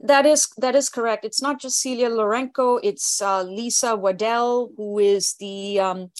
That 0.00 0.26
is 0.26 0.48
that 0.56 0.74
is 0.74 0.88
correct. 0.88 1.24
It's 1.24 1.42
not 1.42 1.60
just 1.60 1.80
Celia 1.80 2.08
Lourenco; 2.08 2.80
it's 2.82 3.20
uh, 3.20 3.42
Lisa 3.42 3.94
Waddell, 3.94 4.70
who 4.76 4.98
is 4.98 5.34
the 5.38 5.78
um, 5.78 6.10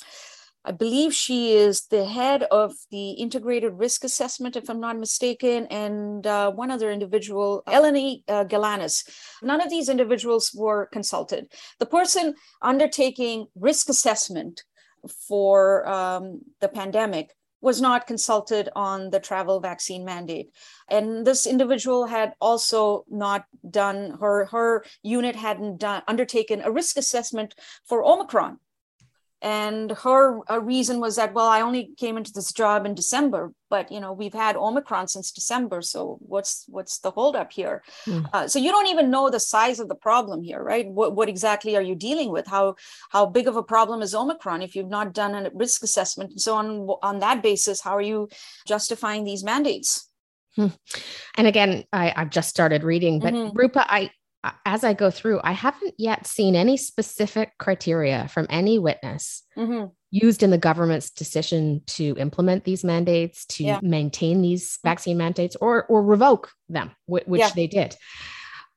I 0.65 0.73
believe 0.73 1.15
she 1.15 1.53
is 1.53 1.87
the 1.87 2.05
head 2.05 2.43
of 2.51 2.75
the 2.91 3.13
integrated 3.13 3.73
risk 3.79 4.05
assessment, 4.05 4.57
if 4.57 4.69
I'm 4.69 4.81
not 4.81 4.99
mistaken, 4.99 5.67
and 5.69 6.27
uh, 6.27 6.51
one 6.53 6.71
other 6.71 6.91
individual, 6.91 7.63
Eleni 7.67 8.23
uh, 8.29 8.45
Galanis. 8.45 9.09
None 9.43 9.63
of 9.63 9.71
these 9.71 9.89
individuals 9.89 10.53
were 10.55 10.87
consulted. 10.93 11.51
The 11.79 11.87
person 11.87 12.35
undertaking 12.61 13.47
risk 13.55 13.89
assessment 13.89 14.63
for 15.09 15.89
um, 15.89 16.41
the 16.61 16.69
pandemic 16.69 17.35
was 17.61 17.81
not 17.81 18.07
consulted 18.07 18.69
on 18.75 19.11
the 19.11 19.21
travel 19.21 19.61
vaccine 19.61 20.05
mandate. 20.05 20.51
And 20.89 21.27
this 21.27 21.47
individual 21.47 22.07
had 22.07 22.33
also 22.41 23.05
not 23.09 23.45
done 23.69 24.17
her 24.21 24.47
her 24.47 24.85
unit 25.03 25.37
hadn't 25.37 25.79
done 25.79 26.03
undertaken 26.09 26.63
a 26.63 26.71
risk 26.71 26.97
assessment 26.97 27.55
for 27.85 28.05
omicron. 28.05 28.59
And 29.43 29.91
her 29.91 30.41
uh, 30.51 30.61
reason 30.61 31.01
was 31.01 31.17
that 31.17 31.33
well 31.33 31.47
i 31.47 31.63
only 31.63 31.93
came 31.97 32.19
into 32.19 32.33
this 32.33 32.53
job 32.53 32.85
in 32.85 32.95
december 32.95 33.55
but 33.71 33.91
you 33.91 34.01
know 34.01 34.13
we've 34.13 34.35
had 34.35 34.57
omicron 34.57 35.09
since 35.09 35.31
december 35.31 35.81
so 35.81 36.19
what's 36.21 36.65
what's 36.69 36.99
the 36.99 37.11
holdup 37.11 37.53
here 37.53 37.83
mm. 38.05 38.29
uh, 38.33 38.47
so 38.47 38.59
you 38.59 38.71
don't 38.71 38.89
even 38.89 39.11
know 39.11 39.31
the 39.31 39.41
size 39.41 39.81
of 39.81 39.89
the 39.89 39.95
problem 39.95 40.43
here 40.43 40.63
right 40.63 40.87
what, 40.89 41.15
what 41.15 41.29
exactly 41.29 41.77
are 41.77 41.83
you 41.83 41.95
dealing 41.95 42.31
with 42.31 42.47
how 42.47 42.75
how 43.11 43.25
big 43.25 43.49
of 43.49 43.57
a 43.57 43.63
problem 43.63 44.03
is 44.03 44.15
omicron 44.15 44.61
if 44.61 44.75
you've 44.75 44.89
not 44.89 45.15
done 45.15 45.35
a 45.35 45.51
risk 45.55 45.83
assessment 45.83 46.31
and 46.31 46.41
so 46.41 46.55
on 46.55 46.89
on 47.03 47.21
that 47.21 47.43
basis 47.43 47.81
how 47.81 47.97
are 47.97 48.03
you 48.03 48.29
justifying 48.67 49.25
these 49.25 49.45
mandates 49.45 50.09
hmm. 50.57 50.67
and 51.37 51.47
again 51.47 51.85
I, 51.93 52.13
i've 52.17 52.31
just 52.31 52.51
started 52.51 52.83
reading 52.83 53.21
but 53.21 53.33
mm-hmm. 53.33 53.57
rupa 53.57 53.91
i 53.91 54.11
as 54.65 54.85
I 54.85 54.95
go 54.95 55.11
through, 55.11 55.41
I 55.45 55.53
haven't 55.53 55.95
yet 55.99 56.27
seen 56.27 56.57
any 56.57 56.77
specific 56.79 57.53
criteria 57.59 58.27
from 58.29 58.47
any 58.49 58.79
witness 58.79 59.43
mm-hmm. 59.57 59.89
Used 60.11 60.43
in 60.43 60.51
the 60.51 60.59
government's 60.59 61.11
decision 61.11 61.83
to 61.87 62.17
implement 62.19 62.65
these 62.65 62.85
mandates, 62.85 63.47
to 63.47 63.65
yeah. 63.65 63.81
maintain 63.83 64.43
these 64.43 64.73
mm-hmm. 64.73 64.89
vaccine 64.89 65.17
mandates, 65.17 65.57
or 65.61 65.85
or 65.87 66.03
revoke 66.03 66.51
them, 66.69 66.91
which 67.07 67.25
yeah. 67.29 67.51
they 67.55 67.67
did. 67.67 67.97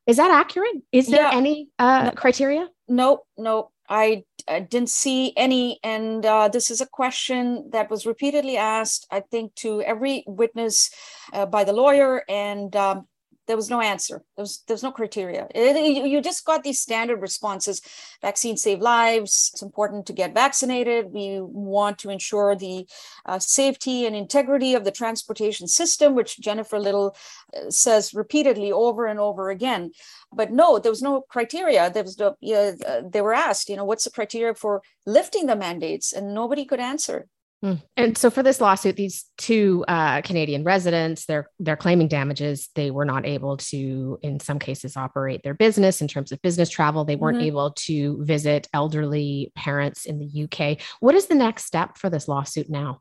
Is 0.06 0.18
that 0.18 0.32
accurate? 0.32 0.75
Is 0.92 1.08
there 1.08 1.22
yeah. 1.22 1.32
any 1.34 1.70
uh, 1.80 2.04
no, 2.04 2.12
criteria? 2.12 2.68
No, 2.90 3.22
no, 3.38 3.72
I, 3.88 4.24
I, 4.50 4.60
didn't 4.60 4.90
see 4.90 5.34
any. 5.38 5.80
And 5.82 6.25
uh, 6.25 6.50
this 6.50 6.70
is 6.70 6.82
a 6.82 6.86
question 6.86 7.70
that 7.72 7.90
was 7.90 8.06
repeatedly 8.06 8.58
asked, 8.58 9.08
I 9.10 9.22
think, 9.22 9.56
to 9.56 9.82
every 9.82 10.25
witness 10.28 10.90
uh, 11.32 11.46
by 11.46 11.63
the 11.63 11.74
lawyer 11.74 12.24
and. 12.28 12.75
Um, 12.75 13.08
there 13.47 13.55
was 13.55 13.69
no 13.69 13.81
answer. 13.81 14.23
There 14.35 14.43
was, 14.43 14.63
there 14.67 14.73
was 14.73 14.83
no 14.83 14.91
criteria. 14.91 15.47
It, 15.53 16.07
you 16.07 16.21
just 16.21 16.45
got 16.45 16.63
these 16.63 16.79
standard 16.79 17.21
responses. 17.21 17.81
Vaccines 18.21 18.62
save 18.62 18.79
lives. 18.79 19.51
It's 19.53 19.62
important 19.62 20.05
to 20.07 20.13
get 20.13 20.33
vaccinated. 20.33 21.12
We 21.12 21.39
want 21.41 22.00
to 22.00 22.09
ensure 22.09 22.55
the 22.55 22.88
uh, 23.25 23.39
safety 23.39 24.05
and 24.05 24.15
integrity 24.15 24.73
of 24.75 24.83
the 24.83 24.91
transportation 24.91 25.67
system, 25.67 26.15
which 26.15 26.39
Jennifer 26.39 26.79
Little 26.79 27.15
uh, 27.55 27.69
says 27.69 28.13
repeatedly 28.13 28.71
over 28.71 29.05
and 29.05 29.19
over 29.19 29.50
again. 29.50 29.91
But 30.31 30.51
no, 30.51 30.79
there 30.79 30.91
was 30.91 31.01
no 31.01 31.21
criteria. 31.21 31.89
There 31.89 32.03
was 32.03 32.17
no, 32.17 32.29
uh, 32.29 33.01
they 33.07 33.21
were 33.21 33.33
asked, 33.33 33.69
you 33.69 33.75
know, 33.75 33.85
what's 33.85 34.05
the 34.05 34.12
criteria 34.12 34.55
for 34.55 34.81
lifting 35.05 35.47
the 35.47 35.55
mandates? 35.55 36.13
And 36.13 36.33
nobody 36.33 36.65
could 36.65 36.79
answer. 36.79 37.27
Hmm. 37.63 37.75
And 37.96 38.17
so 38.17 38.29
for 38.29 38.43
this 38.43 38.60
lawsuit, 38.60 38.98
these 38.98 39.24
two 39.38 39.86
uh, 39.88 40.22
Canadian 40.22 40.65
residents, 40.65 41.25
they're 41.25 41.50
they're 41.60 41.77
claiming 41.77 42.10
damages. 42.10 42.70
They 42.75 42.91
were 42.91 43.05
not 43.05 43.25
able 43.25 43.55
to, 43.55 44.20
in 44.22 44.41
some 44.41 44.60
cases, 44.60 44.98
operate 44.98 45.43
their 45.43 45.53
business 45.53 46.01
in 46.01 46.10
terms 46.10 46.34
of 46.34 46.41
business 46.41 46.70
travel. 46.70 47.05
They 47.05 47.15
weren't 47.15 47.38
mm-hmm. 47.38 47.48
able 47.48 47.72
to 47.72 48.22
visit 48.25 48.67
elderly 48.74 49.53
parents 49.55 50.05
in 50.05 50.20
the 50.20 50.43
UK. 50.43 50.82
What 51.00 51.15
is 51.15 51.27
the 51.27 51.36
next 51.36 51.63
step 51.63 51.98
for 51.98 52.10
this 52.10 52.27
lawsuit 52.27 52.70
now? 52.70 53.00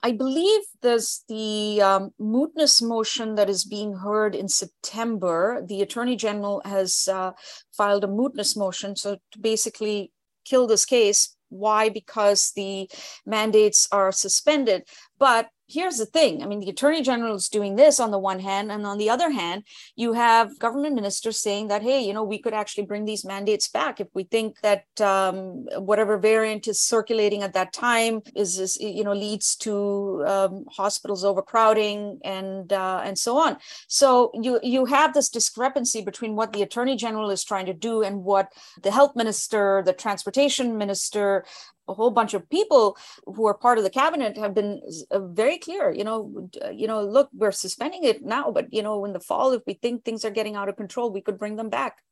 I 0.00 0.12
believe 0.12 0.60
there's 0.82 1.24
the 1.28 1.82
um, 1.82 2.10
mootness 2.20 2.80
motion 2.80 3.34
that 3.34 3.50
is 3.50 3.64
being 3.64 3.94
heard 3.96 4.36
in 4.36 4.48
September. 4.48 5.64
The 5.66 5.82
Attorney 5.82 6.14
General 6.14 6.62
has 6.64 7.08
uh, 7.08 7.32
filed 7.76 8.04
a 8.04 8.06
mootness 8.06 8.56
motion, 8.56 8.94
so 8.94 9.18
to 9.32 9.38
basically 9.40 10.12
kill 10.44 10.68
this 10.68 10.84
case 10.84 11.36
why? 11.58 11.88
Because 11.88 12.52
the 12.56 12.88
mandates 13.24 13.88
are 13.92 14.12
suspended. 14.12 14.84
But 15.18 15.48
here's 15.68 15.98
the 15.98 16.06
thing 16.06 16.42
I 16.42 16.46
mean, 16.46 16.60
the 16.60 16.70
attorney 16.70 17.02
general 17.02 17.34
is 17.34 17.48
doing 17.48 17.76
this 17.76 17.98
on 17.98 18.10
the 18.10 18.18
one 18.18 18.40
hand, 18.40 18.70
and 18.70 18.86
on 18.86 18.98
the 18.98 19.10
other 19.10 19.30
hand, 19.30 19.64
you 19.96 20.12
have 20.12 20.58
government 20.58 20.94
ministers 20.94 21.38
saying 21.38 21.68
that, 21.68 21.82
hey, 21.82 22.00
you 22.00 22.12
know, 22.12 22.24
we 22.24 22.38
could 22.38 22.54
actually 22.54 22.86
bring 22.86 23.04
these 23.04 23.24
mandates 23.24 23.68
back 23.68 24.00
if 24.00 24.08
we 24.14 24.24
think 24.24 24.60
that 24.60 24.84
um, 25.00 25.66
whatever 25.78 26.18
variant 26.18 26.68
is 26.68 26.80
circulating 26.80 27.42
at 27.42 27.54
that 27.54 27.72
time 27.72 28.22
is, 28.34 28.58
is 28.58 28.78
you 28.80 29.04
know, 29.04 29.12
leads 29.12 29.56
to 29.56 30.24
um, 30.26 30.64
hospitals 30.70 31.24
overcrowding 31.24 32.20
and 32.24 32.72
uh, 32.72 33.00
and 33.04 33.18
so 33.18 33.36
on. 33.38 33.56
So 33.88 34.30
you 34.34 34.60
you 34.62 34.84
have 34.86 35.14
this 35.14 35.28
discrepancy 35.28 36.02
between 36.02 36.36
what 36.36 36.52
the 36.52 36.62
attorney 36.62 36.96
general 36.96 37.30
is 37.30 37.44
trying 37.44 37.66
to 37.66 37.74
do 37.74 38.02
and 38.02 38.22
what 38.22 38.52
the 38.82 38.90
health 38.90 39.16
minister, 39.16 39.82
the 39.84 39.92
transportation 39.92 40.78
minister, 40.78 41.44
a 41.88 41.94
whole 41.94 42.10
bunch 42.10 42.34
of 42.34 42.48
people 42.48 42.96
who 43.26 43.46
are 43.46 43.54
part 43.54 43.78
of 43.78 43.84
the 43.84 43.90
cabinet 43.90 44.36
have 44.36 44.54
been 44.54 44.80
uh, 45.10 45.20
very 45.20 45.58
clear 45.58 45.92
you 45.92 46.04
know 46.04 46.48
uh, 46.64 46.70
you 46.70 46.86
know 46.86 47.02
look 47.02 47.28
we're 47.32 47.52
suspending 47.52 48.04
it 48.04 48.24
now 48.24 48.50
but 48.50 48.72
you 48.72 48.82
know 48.82 49.04
in 49.04 49.12
the 49.12 49.20
fall 49.20 49.52
if 49.52 49.62
we 49.66 49.74
think 49.74 50.04
things 50.04 50.24
are 50.24 50.30
getting 50.30 50.56
out 50.56 50.68
of 50.68 50.76
control 50.76 51.10
we 51.10 51.20
could 51.20 51.38
bring 51.38 51.56
them 51.56 51.70
back 51.70 52.02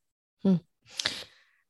hmm. 0.43 0.55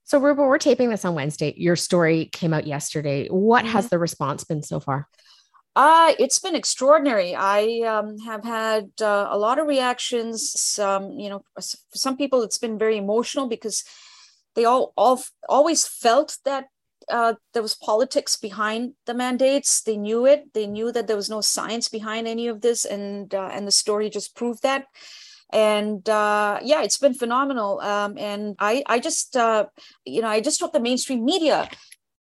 so 0.04 0.20
rupa 0.20 0.42
we're 0.42 0.58
taping 0.58 0.90
this 0.90 1.06
on 1.06 1.16
wednesday 1.16 1.54
your 1.58 1.76
story 1.76 2.26
came 2.26 2.54
out 2.54 2.68
yesterday 2.68 3.28
what 3.28 3.64
mm-hmm. 3.64 3.74
has 3.74 3.90
the 3.90 4.00
response 4.00 4.44
been 4.44 4.64
so 4.64 4.80
far 4.80 5.08
uh, 5.78 6.14
it's 6.20 6.40
been 6.40 6.56
extraordinary. 6.56 7.36
I 7.36 7.82
um, 7.86 8.18
have 8.20 8.46
had 8.46 8.92
uh, 9.02 9.28
a 9.30 9.38
lot 9.38 9.60
of 9.60 9.68
reactions. 9.68 10.58
Some, 10.58 11.20
you 11.20 11.30
know, 11.30 11.44
for 11.54 11.98
some 11.98 12.16
people, 12.16 12.44
it's 12.44 12.58
been 12.58 12.80
very 12.80 12.96
emotional 12.96 13.48
because 13.48 13.84
they 14.56 14.64
all, 14.64 14.94
all 14.96 15.22
always 15.50 15.86
felt 15.86 16.38
that 16.46 16.68
uh, 17.10 17.34
there 17.54 17.62
was 17.62 17.76
politics 17.76 18.38
behind 18.38 18.94
the 19.06 19.14
mandates. 19.14 19.82
They 19.82 19.98
knew 19.98 20.26
it. 20.26 20.54
They 20.54 20.68
knew 20.68 20.92
that 20.92 21.08
there 21.08 21.16
was 21.16 21.30
no 21.30 21.42
science 21.42 21.90
behind 21.90 22.28
any 22.28 22.48
of 22.48 22.62
this, 22.62 22.86
and 22.86 23.34
uh, 23.34 23.50
and 23.52 23.68
the 23.68 23.72
story 23.72 24.10
just 24.10 24.36
proved 24.36 24.64
that. 24.64 24.86
And 25.52 26.08
uh, 26.10 26.60
yeah, 26.64 26.84
it's 26.84 26.98
been 26.98 27.14
phenomenal. 27.14 27.80
Um, 27.80 28.18
and 28.18 28.56
I 28.60 28.84
I 28.88 29.00
just 29.00 29.36
uh, 29.36 29.66
you 30.06 30.22
know 30.22 30.28
I 30.28 30.42
just 30.42 30.60
hope 30.60 30.74
the 30.74 30.80
mainstream 30.80 31.24
media 31.26 31.70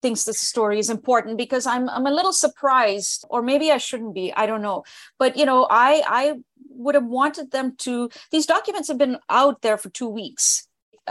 thinks 0.01 0.23
this 0.23 0.39
story 0.39 0.79
is 0.79 0.89
important 0.89 1.37
because 1.37 1.65
I'm 1.65 1.89
I'm 1.89 2.05
a 2.05 2.13
little 2.13 2.33
surprised, 2.33 3.25
or 3.29 3.41
maybe 3.41 3.71
I 3.71 3.77
shouldn't 3.77 4.13
be. 4.13 4.33
I 4.33 4.45
don't 4.45 4.61
know, 4.61 4.83
but 5.17 5.37
you 5.37 5.45
know 5.45 5.67
I 5.69 6.03
I 6.07 6.35
would 6.69 6.95
have 6.95 7.05
wanted 7.05 7.51
them 7.51 7.75
to. 7.79 8.09
These 8.31 8.45
documents 8.45 8.87
have 8.87 8.97
been 8.97 9.17
out 9.29 9.61
there 9.61 9.77
for 9.77 9.89
two 9.89 10.09
weeks 10.09 10.67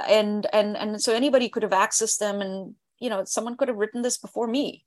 and 0.09 0.47
and 0.52 0.76
and 0.76 1.00
so 1.00 1.12
anybody 1.14 1.49
could 1.49 1.62
have 1.62 1.73
accessed 1.73 2.19
them 2.19 2.40
and 2.40 2.75
you 3.04 3.11
know 3.11 3.23
someone 3.25 3.56
could 3.56 3.68
have 3.68 3.76
written 3.76 4.00
this 4.00 4.16
before 4.16 4.46
me 4.46 4.82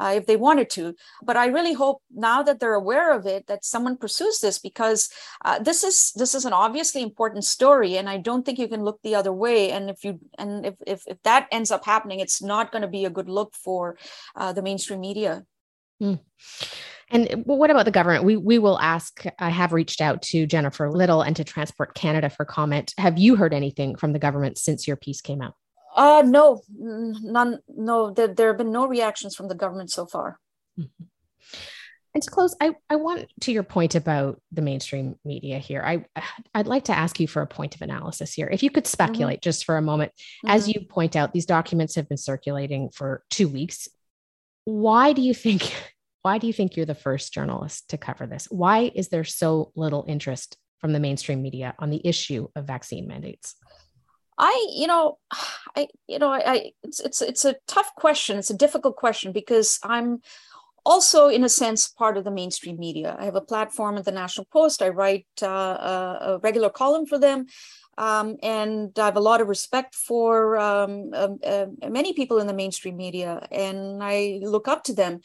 uh, 0.00 0.12
if 0.16 0.24
they 0.26 0.36
wanted 0.36 0.70
to 0.70 0.94
but 1.22 1.36
i 1.36 1.46
really 1.46 1.74
hope 1.74 2.00
now 2.10 2.42
that 2.42 2.58
they're 2.58 2.80
aware 2.82 3.12
of 3.12 3.26
it 3.26 3.46
that 3.46 3.64
someone 3.64 3.96
pursues 3.96 4.38
this 4.40 4.58
because 4.58 5.10
uh, 5.44 5.58
this 5.58 5.84
is 5.84 6.12
this 6.16 6.34
is 6.34 6.46
an 6.46 6.54
obviously 6.54 7.02
important 7.02 7.44
story 7.44 7.98
and 7.98 8.08
i 8.08 8.16
don't 8.16 8.46
think 8.46 8.58
you 8.58 8.68
can 8.68 8.82
look 8.82 9.00
the 9.02 9.14
other 9.14 9.32
way 9.32 9.70
and 9.70 9.90
if 9.90 10.02
you 10.04 10.18
and 10.38 10.64
if 10.64 10.74
if, 10.86 11.02
if 11.06 11.22
that 11.22 11.46
ends 11.52 11.70
up 11.70 11.84
happening 11.84 12.20
it's 12.20 12.42
not 12.42 12.72
going 12.72 12.82
to 12.82 12.88
be 12.88 13.04
a 13.04 13.10
good 13.10 13.28
look 13.28 13.54
for 13.54 13.98
uh, 14.36 14.52
the 14.52 14.62
mainstream 14.62 15.00
media 15.00 15.44
mm. 16.02 16.18
And 17.10 17.42
what 17.46 17.70
about 17.70 17.86
the 17.86 17.90
government? 17.90 18.24
We 18.24 18.36
we 18.36 18.58
will 18.58 18.78
ask. 18.80 19.24
I 19.38 19.48
have 19.48 19.72
reached 19.72 20.02
out 20.02 20.20
to 20.30 20.46
Jennifer 20.46 20.90
Little 20.90 21.22
and 21.22 21.34
to 21.36 21.42
Transport 21.42 21.94
Canada 21.94 22.28
for 22.28 22.44
comment. 22.44 22.92
Have 22.98 23.16
you 23.16 23.34
heard 23.34 23.54
anything 23.54 23.96
from 23.96 24.12
the 24.12 24.18
government 24.18 24.58
since 24.58 24.86
your 24.86 24.96
piece 24.96 25.22
came 25.22 25.40
out? 25.40 25.54
Uh, 25.94 26.22
no, 26.24 26.62
none. 26.70 27.58
No, 27.68 28.10
there, 28.10 28.28
there 28.28 28.48
have 28.48 28.58
been 28.58 28.72
no 28.72 28.86
reactions 28.86 29.34
from 29.34 29.48
the 29.48 29.54
government 29.54 29.90
so 29.90 30.06
far. 30.06 30.38
Mm-hmm. 30.78 31.04
And 32.14 32.22
to 32.22 32.30
close, 32.30 32.56
I, 32.60 32.72
I 32.88 32.96
want 32.96 33.28
to 33.42 33.52
your 33.52 33.62
point 33.62 33.94
about 33.94 34.40
the 34.50 34.62
mainstream 34.62 35.16
media 35.24 35.58
here. 35.58 35.82
I 35.84 36.04
I'd 36.54 36.66
like 36.66 36.84
to 36.86 36.96
ask 36.96 37.20
you 37.20 37.28
for 37.28 37.42
a 37.42 37.46
point 37.46 37.74
of 37.74 37.82
analysis 37.82 38.32
here. 38.32 38.48
If 38.50 38.62
you 38.62 38.70
could 38.70 38.84
mm-hmm. 38.84 38.90
speculate 38.90 39.36
mm-hmm. 39.36 39.44
just 39.44 39.64
for 39.64 39.76
a 39.76 39.82
moment, 39.82 40.12
mm-hmm. 40.12 40.48
as 40.48 40.68
you 40.68 40.80
point 40.80 41.16
out, 41.16 41.32
these 41.32 41.46
documents 41.46 41.94
have 41.96 42.08
been 42.08 42.18
circulating 42.18 42.88
for 42.90 43.22
two 43.30 43.46
weeks. 43.46 43.88
Why 44.64 45.12
do 45.12 45.20
you 45.22 45.34
think 45.34 45.72
why 46.22 46.38
do 46.38 46.46
you 46.46 46.52
think 46.52 46.76
you're 46.76 46.86
the 46.86 46.94
first 46.94 47.32
journalist 47.32 47.90
to 47.90 47.98
cover 47.98 48.26
this? 48.26 48.46
Why 48.50 48.90
is 48.94 49.08
there 49.08 49.24
so 49.24 49.70
little 49.76 50.04
interest 50.08 50.56
from 50.80 50.92
the 50.92 51.00
mainstream 51.00 51.42
media 51.42 51.74
on 51.78 51.90
the 51.90 52.00
issue 52.04 52.48
of 52.56 52.66
vaccine 52.66 53.06
mandates? 53.06 53.54
I, 54.38 54.68
you 54.74 54.86
know, 54.86 55.18
I, 55.78 55.86
you 56.08 56.18
know, 56.18 56.32
I, 56.32 56.72
it's, 56.82 56.98
it's, 56.98 57.22
it's 57.22 57.44
a 57.44 57.54
tough 57.68 57.94
question. 57.94 58.36
It's 58.36 58.50
a 58.50 58.56
difficult 58.56 58.96
question 58.96 59.30
because 59.30 59.78
I'm 59.84 60.20
also, 60.84 61.28
in 61.28 61.44
a 61.44 61.48
sense, 61.48 61.86
part 61.86 62.16
of 62.16 62.24
the 62.24 62.32
mainstream 62.32 62.78
media. 62.78 63.16
I 63.16 63.24
have 63.26 63.36
a 63.36 63.40
platform 63.40 63.96
at 63.96 64.04
the 64.04 64.10
National 64.10 64.46
Post. 64.46 64.82
I 64.82 64.88
write 64.88 65.26
uh, 65.40 65.46
a, 65.46 66.18
a, 66.20 66.38
regular 66.38 66.70
column 66.70 67.06
for 67.06 67.18
them. 67.18 67.46
Um, 67.96 68.36
and 68.42 68.90
I 68.98 69.04
have 69.04 69.16
a 69.16 69.20
lot 69.20 69.40
of 69.40 69.48
respect 69.48 69.94
for 69.94 70.58
um, 70.58 71.10
uh, 71.12 71.28
uh, 71.46 71.66
many 71.88 72.12
people 72.12 72.38
in 72.38 72.46
the 72.46 72.54
mainstream 72.54 72.96
media, 72.96 73.46
and 73.50 74.02
I 74.02 74.40
look 74.42 74.66
up 74.68 74.84
to 74.84 74.94
them. 74.94 75.20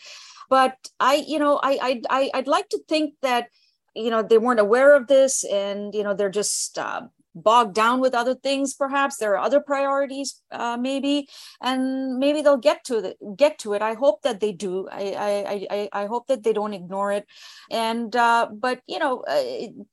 But 0.49 0.75
I, 0.99 1.23
you 1.27 1.39
know, 1.39 1.59
I, 1.63 2.01
I, 2.09 2.31
I 2.33 2.37
would 2.39 2.47
like 2.47 2.69
to 2.69 2.79
think 2.89 3.13
that, 3.21 3.49
you 3.95 4.09
know, 4.09 4.23
they 4.23 4.39
weren't 4.39 4.59
aware 4.59 4.95
of 4.95 5.07
this, 5.07 5.43
and 5.43 5.93
you 5.93 6.03
know, 6.03 6.13
they're 6.15 6.29
just 6.29 6.77
uh, 6.79 7.01
bogged 7.35 7.73
down 7.73 7.99
with 7.99 8.13
other 8.13 8.35
things 8.35 8.73
perhaps. 8.73 9.17
There 9.17 9.33
are 9.33 9.43
other 9.43 9.59
priorities 9.59 10.41
uh, 10.51 10.77
maybe 10.77 11.27
and 11.61 12.17
maybe 12.17 12.41
they'll 12.41 12.57
get 12.57 12.83
to 12.85 12.97
it 12.99 13.17
get 13.37 13.59
to 13.59 13.73
it. 13.73 13.81
I 13.81 13.93
hope 13.93 14.21
that 14.23 14.39
they 14.39 14.51
do. 14.51 14.87
I 14.91 15.03
i 15.29 15.67
i, 15.77 15.89
I 16.03 16.05
hope 16.05 16.27
that 16.27 16.43
they 16.43 16.53
don't 16.53 16.73
ignore 16.73 17.11
it. 17.11 17.25
And 17.71 18.15
uh, 18.15 18.49
but 18.51 18.81
you 18.87 18.99
know 18.99 19.23
uh, 19.27 19.43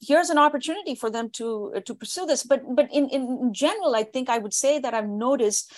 here's 0.00 0.30
an 0.30 0.38
opportunity 0.38 0.94
for 0.94 1.11
them 1.11 1.30
to 1.30 1.80
to 1.85 1.94
pursue 1.94 2.26
this. 2.26 2.42
But 2.42 2.62
but 2.75 2.88
in 2.92 3.09
in 3.09 3.52
general 3.52 3.94
i 3.94 4.02
think 4.02 4.28
i 4.28 4.38
would 4.38 4.54
say 4.54 4.78
that 4.78 4.94
i've 4.94 5.09
noticed 5.09 5.73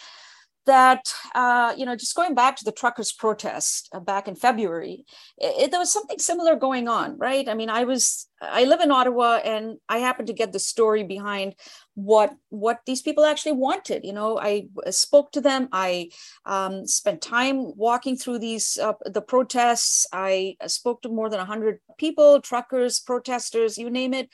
that 0.67 1.13
uh, 1.35 1.75
you 1.77 1.85
know 1.85 1.97
just 1.97 2.15
going 2.15 2.35
back 2.35 2.57
to 2.57 2.65
the 2.65 2.73
truckers 2.73 3.13
protest 3.13 3.89
uh, 3.93 4.01
back 4.01 4.29
in 4.29 4.35
february 4.35 5.05
it, 5.39 5.65
it, 5.65 5.71
there 5.71 5.81
was 5.81 5.93
something 5.93 6.19
similar 6.19 6.57
going 6.57 6.89
on 6.89 7.19
right? 7.19 7.49
I 7.49 7.55
mean 7.55 7.71
i 7.71 7.85
was 7.85 8.29
i 8.41 8.65
live 8.65 8.81
in 8.81 8.91
ottawa 8.91 9.41
and 9.45 9.79
i 9.89 9.99
happened 9.99 10.29
to 10.29 10.33
get 10.33 10.53
the 10.53 10.59
story 10.59 11.05
behind 11.05 11.55
what 11.95 12.35
what 12.49 12.81
these 12.87 13.03
people 13.03 13.25
actually 13.25 13.53
wanted 13.53 14.05
you 14.05 14.13
know? 14.13 14.39
I 14.39 14.69
spoke 14.91 15.33
to 15.33 15.41
them. 15.41 15.69
I 15.73 16.11
um, 16.47 16.87
spent 16.87 17.21
time 17.21 17.77
walking 17.77 18.17
through 18.17 18.39
these 18.39 18.79
uh, 18.83 18.95
the 19.05 19.21
protests. 19.21 20.07
I 20.13 20.57
spoke 20.67 21.03
to 21.03 21.09
more 21.09 21.29
than 21.29 21.39
100 21.39 21.81
people 21.99 22.41
truckers 22.41 23.01
protesters 23.01 23.79
you 23.79 23.91
name 23.91 24.15
it 24.15 24.29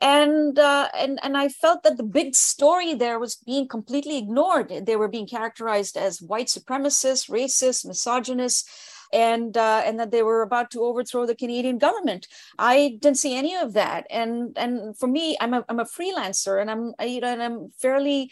and 0.00 0.58
uh, 0.58 0.88
and 0.98 1.18
and 1.22 1.36
I 1.36 1.48
felt 1.48 1.82
that 1.82 1.96
the 1.96 2.02
big 2.02 2.34
story 2.34 2.94
there 2.94 3.18
was 3.18 3.36
being 3.36 3.68
completely 3.68 4.16
ignored. 4.16 4.72
They 4.86 4.96
were 4.96 5.08
being 5.08 5.26
characterized 5.26 5.96
as 5.96 6.22
white 6.22 6.46
supremacists, 6.46 7.28
racist, 7.28 7.84
misogynist, 7.84 8.68
and 9.12 9.56
uh, 9.56 9.82
and 9.84 10.00
that 10.00 10.10
they 10.10 10.22
were 10.22 10.42
about 10.42 10.70
to 10.70 10.80
overthrow 10.80 11.26
the 11.26 11.34
Canadian 11.34 11.78
government. 11.78 12.28
I 12.58 12.98
didn't 13.00 13.18
see 13.18 13.36
any 13.36 13.54
of 13.54 13.74
that. 13.74 14.06
And 14.10 14.56
and 14.56 14.96
for 14.96 15.06
me, 15.06 15.36
I'm 15.40 15.52
a 15.52 15.64
I'm 15.68 15.80
a 15.80 15.84
freelancer, 15.84 16.60
and 16.60 16.70
I'm 16.70 16.94
you 17.06 17.20
know 17.20 17.32
and 17.32 17.42
I'm 17.42 17.70
fairly 17.78 18.30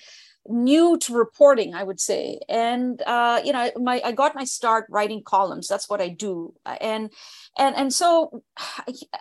new 0.48 0.98
to 0.98 1.14
reporting 1.14 1.74
i 1.74 1.82
would 1.82 2.00
say. 2.00 2.40
And 2.48 3.02
uh, 3.06 3.40
you 3.44 3.52
know 3.52 3.70
my 3.76 4.00
i 4.04 4.12
got 4.12 4.34
my 4.34 4.44
start 4.44 4.87
writing 4.88 5.22
columns. 5.24 5.68
That's 5.68 5.88
what 5.88 6.00
i 6.00 6.08
do. 6.08 6.54
And 6.64 7.11
and 7.58 7.76
and 7.76 7.92
so 7.92 8.42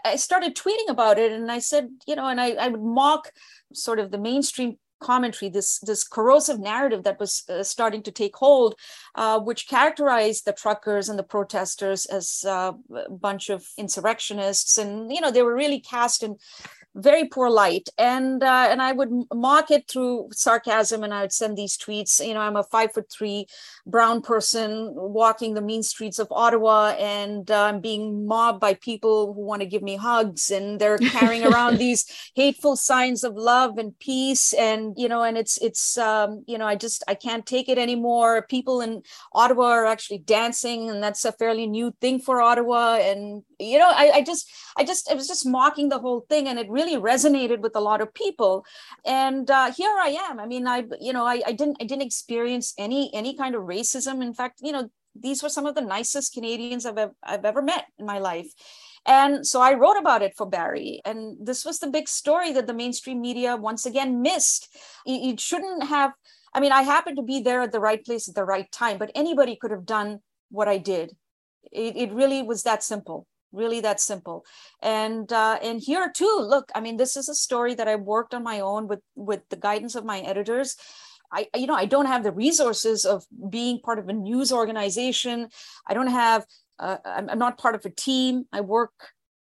i 0.06 0.16
started 0.16 0.56
tweeting 0.56 0.90
about 0.90 1.18
it 1.18 1.32
and 1.32 1.52
i 1.52 1.60
said 1.60 1.90
you 2.08 2.16
know 2.16 2.28
and 2.28 2.40
i, 2.40 2.52
I 2.52 2.68
would 2.68 2.82
mock 2.82 3.32
sort 3.74 4.00
of 4.00 4.12
the 4.12 4.18
mainstream 4.18 4.78
commentary 5.00 5.50
this 5.50 5.80
this 5.80 6.04
corrosive 6.04 6.60
narrative 6.60 7.04
that 7.04 7.20
was 7.20 7.44
uh, 7.50 7.64
starting 7.64 8.02
to 8.02 8.12
take 8.12 8.36
hold 8.36 8.76
uh, 9.16 9.40
which 9.40 9.68
characterized 9.68 10.46
the 10.46 10.54
truckers 10.54 11.10
and 11.10 11.20
the 11.20 11.24
protesters 11.24 12.06
as 12.06 12.44
uh, 12.48 12.72
a 12.96 13.12
bunch 13.12 13.50
of 13.50 13.66
insurrectionists. 13.78 14.78
And 14.78 15.12
you 15.12 15.22
know 15.22 15.32
they 15.32 15.44
were 15.44 15.56
really 15.56 15.80
cast 15.80 16.24
in 16.24 16.38
very 16.98 17.26
poor 17.26 17.50
light. 17.50 17.90
And 17.98 18.44
uh, 18.44 18.68
and 18.70 18.82
i 18.82 18.92
would 18.92 19.10
mock 19.34 19.72
it 19.72 19.88
through 19.88 20.30
sarcasm 20.32 21.04
and 21.04 21.14
i 21.14 21.22
would 21.22 21.32
send 21.32 21.58
these 21.58 21.78
tweets. 21.78 22.26
You 22.26 22.34
know 22.34 22.42
i'm 22.42 22.56
a 22.56 22.64
five 22.64 22.94
foot 22.94 23.10
three 23.12 23.48
brown 23.86 24.22
person 24.22 24.92
walking 24.94 25.54
the 25.54 25.62
mean 25.62 25.84
streets 25.84 26.20
of 26.20 26.28
ottawa 26.32 26.96
and 27.00 27.50
uh, 27.50 27.64
i'm 27.64 27.80
being 27.80 28.28
mobbed 28.28 28.60
by 28.60 28.74
people 28.74 29.34
who 29.34 29.42
want 29.42 29.62
to 29.62 29.68
give 29.68 29.84
me 29.84 29.96
hugs 29.96 30.52
and 30.52 30.80
they're 30.80 30.98
carrying 30.98 31.46
around 31.46 31.78
these 31.86 32.06
hateful 32.36 32.76
signs 32.76 33.24
of 33.24 33.36
love 33.36 33.78
and 33.78 33.98
peace. 34.00 34.54
And 34.54 34.94
you 34.98 35.08
know 35.08 35.24
and 35.24 35.38
it's 35.38 35.58
it's 35.60 35.98
um, 35.98 36.44
you 36.48 36.58
know 36.58 36.66
i 36.66 36.76
just 36.76 37.04
i 37.08 37.16
can't 37.16 37.46
take 37.46 37.70
it 37.70 37.78
anymore. 37.78 38.42
People 38.42 38.82
in 38.82 39.04
ottawa 39.34 39.66
are 39.66 39.86
actually 39.86 40.20
dancing 40.20 40.90
and 40.90 41.02
that's 41.04 41.26
a 41.26 41.32
fairly 41.32 41.68
new 41.68 41.94
thing 42.02 42.20
for 42.20 42.42
ottawa. 42.42 42.96
And 42.96 43.44
you 43.60 43.78
know 43.78 43.90
I, 43.90 44.12
I 44.16 44.22
just 44.22 44.50
i 44.78 44.84
just 44.84 45.10
i 45.10 45.14
was 45.14 45.28
just 45.28 45.46
mocking 45.46 45.90
the 45.90 46.00
whole 46.00 46.26
thing 46.30 46.48
and 46.48 46.60
it 46.60 46.70
really 46.70 46.96
resonated 46.96 47.60
with 47.60 47.76
a 47.76 47.80
lot 47.80 48.02
of 48.02 48.14
people 48.14 48.66
and 49.06 49.50
uh, 49.50 49.72
here 49.72 49.96
i 50.00 50.10
am 50.10 50.40
i 50.40 50.46
mean 50.46 50.68
i 50.68 50.84
you 51.00 51.14
know 51.14 51.26
I, 51.26 51.42
I 51.46 51.52
didn't 51.52 51.78
i 51.82 51.86
didn't 51.86 52.04
experience 52.04 52.74
any 52.78 53.12
any 53.14 53.36
kind 53.36 53.56
of 53.56 53.64
racism 53.64 54.22
in 54.22 54.34
fact 54.34 54.60
you 54.62 54.72
know 54.72 54.90
these 55.20 55.42
were 55.42 55.50
some 55.50 55.66
of 55.66 55.76
the 55.76 55.82
nicest 55.82 56.34
canadians 56.34 56.86
i've, 56.86 57.10
I've 57.24 57.46
ever 57.46 57.62
met 57.62 57.86
in 57.98 58.06
my 58.06 58.20
life 58.20 58.48
and 59.08 59.48
so 59.48 59.62
I 59.62 59.74
wrote 59.74 59.96
about 59.98 60.22
it 60.22 60.36
for 60.36 60.46
Bari. 60.46 61.02
And 61.06 61.38
this 61.40 61.64
was 61.64 61.80
the 61.80 61.88
big 61.88 62.10
story 62.10 62.52
that 62.52 62.68
the 62.68 62.74
mainstream 62.74 63.22
media 63.22 63.56
once 63.56 63.86
again 63.86 64.22
missed. 64.22 64.68
It, 65.06 65.40
shouldn't 65.40 65.86
have, 65.86 66.12
I 66.54 66.60
mean, 66.60 66.74
I 66.74 66.82
happened 66.82 67.16
to 67.16 67.24
be 67.24 67.40
there 67.40 67.62
at 67.62 67.72
the 67.72 67.80
right 67.80 68.04
place 68.04 68.28
at 68.28 68.36
the 68.36 68.44
right 68.44 68.70
time, 68.70 68.98
but 68.98 69.12
anybody 69.16 69.56
could 69.56 69.72
have 69.72 69.86
done 69.86 70.20
what 70.52 70.68
I 70.68 70.78
did. 70.78 71.16
It, 71.72 71.96
it 71.96 72.12
really 72.12 72.44
was 72.44 72.64
that 72.64 72.84
simple 72.84 73.26
really 73.52 73.82
that 73.82 74.00
simple 74.00 74.46
and 74.82 75.32
uh, 75.32 75.58
and 75.62 75.82
here 75.82 76.12
too 76.14 76.38
look 76.42 76.70
i 76.76 76.82
mean 76.82 76.98
this 76.98 77.16
is 77.16 77.30
a 77.30 77.36
story 77.36 77.74
that 77.74 77.88
i 77.88 77.96
worked 77.96 78.34
on 78.34 78.44
my 78.44 78.60
own 78.60 78.88
with 78.88 79.00
with 79.16 79.42
the 79.50 79.56
guidance 79.56 79.96
of 79.96 80.06
my 80.06 80.20
editors 80.20 80.76
I, 81.32 81.48
you 81.56 81.68
know, 81.68 81.76
I 81.76 81.86
don't 81.86 82.06
have 82.06 82.24
the 82.24 82.32
resources 82.32 83.06
of 83.06 83.26
being 83.50 83.80
part 83.82 84.00
of 84.00 84.08
a 84.08 84.14
news 84.14 84.52
organization. 84.52 85.50
I 85.86 85.94
don't 85.94 86.08
have, 86.08 86.46
uh, 86.80 86.98
I'm, 87.06 87.30
I'm 87.30 87.40
not 87.40 87.58
part 87.58 87.76
of 87.76 87.86
a 87.86 87.90
team. 87.90 88.46
I 88.54 88.62
work, 88.62 88.94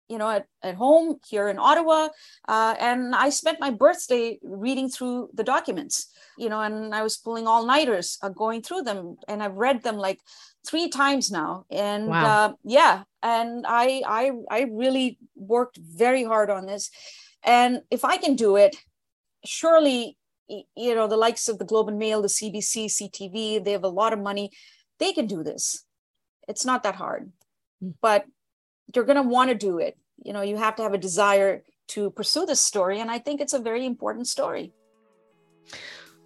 you 0.09 0.19
know, 0.19 0.31
at, 0.31 0.47
at 0.63 0.77
home 0.77 1.17
here 1.27 1.49
in 1.49 1.59
Ottawa. 1.59 2.09
Uh, 2.47 2.75
and 2.79 3.15
I 3.15 3.31
spent 3.31 3.61
my 3.61 3.71
birthday 3.71 4.39
reading 4.43 4.89
through 4.89 5.31
the 5.35 5.45
documents, 5.45 6.13
you 6.39 6.49
know, 6.49 6.61
and 6.61 6.95
I 6.95 7.03
was 7.03 7.17
pulling 7.17 7.47
all 7.47 7.67
nighters 7.67 8.19
uh, 8.23 8.29
going 8.29 8.63
through 8.63 8.83
them. 8.83 9.17
And 9.29 9.43
I've 9.43 9.57
read 9.57 9.83
them 9.83 9.97
like 9.97 10.21
three 10.67 10.89
times 10.89 11.31
now 11.31 11.65
and 11.71 12.09
wow. 12.09 12.25
uh, 12.25 12.53
yeah 12.65 13.05
and 13.23 13.65
I, 13.67 14.03
I 14.07 14.33
i 14.51 14.61
really 14.71 15.19
worked 15.37 15.79
very 15.79 16.25
hard 16.25 16.51
on 16.51 16.67
this 16.67 16.91
and 17.45 17.83
if 17.91 18.05
i 18.05 18.17
can 18.17 18.35
do 18.35 18.57
it 18.57 18.77
surely 19.45 20.19
you 20.49 20.95
know 20.95 21.07
the 21.07 21.17
likes 21.17 21.49
of 21.49 21.59
the 21.59 21.65
globe 21.65 21.89
and 21.89 21.99
mail 21.99 22.21
the 22.21 22.29
cbc 22.29 22.87
ctv 22.87 23.65
they 23.65 23.73
have 23.73 23.85
a 23.85 23.89
lot 23.89 24.13
of 24.13 24.19
money 24.19 24.51
they 24.99 25.13
can 25.13 25.27
do 25.27 25.45
this 25.45 25.85
it's 26.49 26.65
not 26.65 26.83
that 26.83 26.97
hard 26.97 27.31
mm. 27.83 27.95
but 28.03 28.25
you're 28.95 29.05
going 29.05 29.23
to 29.23 29.29
want 29.29 29.51
to 29.51 29.55
do 29.55 29.79
it 29.79 29.97
you 30.23 30.33
know 30.33 30.43
you 30.43 30.57
have 30.57 30.77
to 30.77 30.83
have 30.83 30.95
a 30.95 30.99
desire 30.99 31.63
to 31.89 32.11
pursue 32.11 32.47
this 32.47 32.61
story 32.61 33.01
and 33.01 33.11
i 33.11 33.19
think 33.19 33.41
it's 33.41 33.53
a 33.53 33.59
very 33.59 33.85
important 33.85 34.27
story 34.27 34.73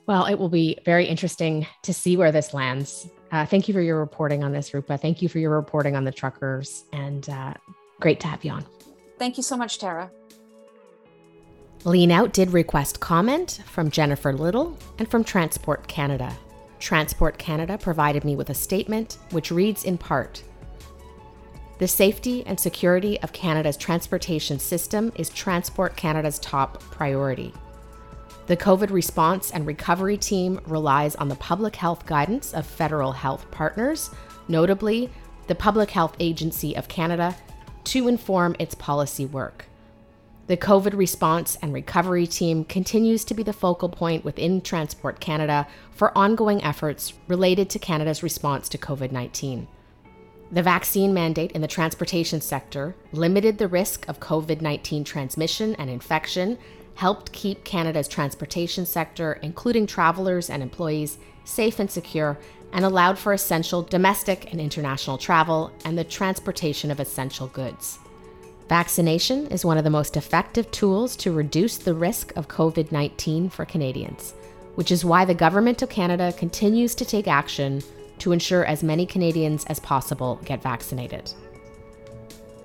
well, 0.07 0.27
it 0.27 0.41
will 0.41 0.49
be 0.49 0.77
very 0.85 1.07
interesting 1.07 1.69
to 1.83 1.95
see 1.95 2.17
where 2.17 2.33
this 2.33 2.53
lands. 2.53 3.09
Uh, 3.31 3.47
thank 3.47 3.69
you 3.69 3.75
for 3.75 3.81
your 3.81 4.01
reporting 4.01 4.43
on 4.43 4.51
this, 4.51 4.75
Rupa. 4.75 4.99
Thank 4.99 5.23
you 5.23 5.29
for 5.29 5.39
your 5.39 5.53
reporting 5.53 5.95
on 5.95 6.03
the 6.03 6.11
truckers, 6.11 6.85
and 6.93 7.29
uh, 7.29 7.55
great 8.01 8.19
to 8.19 8.27
have 8.27 8.45
you 8.45 8.51
on. 8.51 8.65
Thank 9.21 9.37
you 9.37 9.45
so 9.45 9.57
much, 9.57 9.79
Tara. 9.79 10.11
Lean 11.85 12.11
Out 12.11 12.33
did 12.33 12.51
request 12.51 12.99
comment 12.99 13.61
from 13.67 13.89
Jennifer 13.89 14.33
Little 14.33 14.77
and 14.99 15.09
from 15.09 15.23
Transport 15.23 15.87
Canada. 15.87 16.37
Transport 16.81 17.39
Canada 17.39 17.79
provided 17.79 18.25
me 18.25 18.35
with 18.35 18.51
a 18.51 18.55
statement 18.55 19.19
which 19.31 19.53
reads 19.53 19.85
in 19.85 19.97
part 19.97 20.43
The 21.81 21.89
safety 21.89 22.45
and 22.45 22.61
security 22.61 23.19
of 23.23 23.33
Canada's 23.33 23.79
transportation 23.79 24.59
system 24.59 25.13
is 25.15 25.31
Transport 25.31 25.97
Canada's 25.97 26.39
top 26.39 26.79
priority. 26.83 27.55
The 28.49 28.57
COVID 28.59 28.91
response 28.91 29.51
and 29.51 29.67
recovery 29.67 30.19
team 30.19 30.61
relies 30.67 31.17
on 31.17 31.31
the 31.31 31.37
public 31.37 31.77
health 31.77 32.05
guidance 32.05 32.53
of 32.53 32.67
federal 32.67 33.13
health 33.13 33.51
partners, 33.51 34.11
notably 34.47 35.09
the 35.47 35.55
Public 35.55 35.91
Health 35.91 36.15
Agency 36.21 36.77
of 36.77 36.87
Canada, 36.87 37.35
to 37.85 38.09
inform 38.09 38.57
its 38.59 38.75
policy 38.75 39.25
work. 39.25 39.65
The 40.49 40.59
COVID 40.59 40.95
response 40.95 41.57
and 41.63 41.73
recovery 41.73 42.27
team 42.27 42.63
continues 42.67 43.25
to 43.25 43.33
be 43.33 43.43
the 43.43 43.55
focal 43.55 43.89
point 43.89 44.23
within 44.23 44.61
Transport 44.61 45.19
Canada 45.19 45.67
for 45.93 46.17
ongoing 46.19 46.63
efforts 46.63 47.15
related 47.27 47.71
to 47.71 47.79
Canada's 47.79 48.23
response 48.23 48.69
to 48.69 48.77
COVID 48.77 49.13
19. 49.13 49.67
The 50.53 50.63
vaccine 50.63 51.15
mandate 51.15 51.53
in 51.53 51.61
the 51.61 51.69
transportation 51.69 52.41
sector 52.41 52.97
limited 53.13 53.59
the 53.59 53.69
risk 53.69 54.09
of 54.09 54.19
COVID 54.19 54.61
19 54.61 55.05
transmission 55.05 55.77
and 55.77 55.89
infection, 55.89 56.59
helped 56.97 57.33
keep 57.33 57.65
Canada's 57.65 58.09
transportation 58.09 58.85
sector, 58.85 59.39
including 59.43 59.87
travelers 59.87 60.51
and 60.51 60.63
employees, 60.63 61.19
safe 61.45 61.79
and 61.79 61.91
secure, 61.91 62.37
and 62.73 62.85
allowed 62.85 63.17
for 63.17 63.33
essential 63.33 63.83
domestic 63.83 64.51
and 64.51 64.61
international 64.61 65.19
travel 65.19 65.73
and 65.85 65.97
the 65.97 66.05
transportation 66.05 66.91
of 66.91 66.99
essential 66.99 67.47
goods. 67.47 67.99
Vaccination 68.69 69.47
is 69.49 69.65
one 69.65 69.79
of 69.79 69.85
the 69.85 69.91
most 69.91 70.17
effective 70.17 70.71
tools 70.73 71.17
to 71.17 71.33
reduce 71.33 71.77
the 71.79 71.95
risk 71.95 72.33
of 72.37 72.49
COVID 72.49 72.91
19 72.91 73.51
for 73.51 73.65
Canadians, 73.65 74.35
which 74.75 74.91
is 74.91 75.05
why 75.05 75.25
the 75.25 75.35
Government 75.35 75.81
of 75.81 75.89
Canada 75.89 76.33
continues 76.33 76.97
to 76.97 77.05
take 77.05 77.29
action 77.29 77.83
to 78.21 78.33
ensure 78.33 78.65
as 78.65 78.83
many 78.83 79.05
Canadians 79.07 79.65
as 79.67 79.81
possible 79.81 80.41
get 80.45 80.63
vaccinated. 80.63 81.33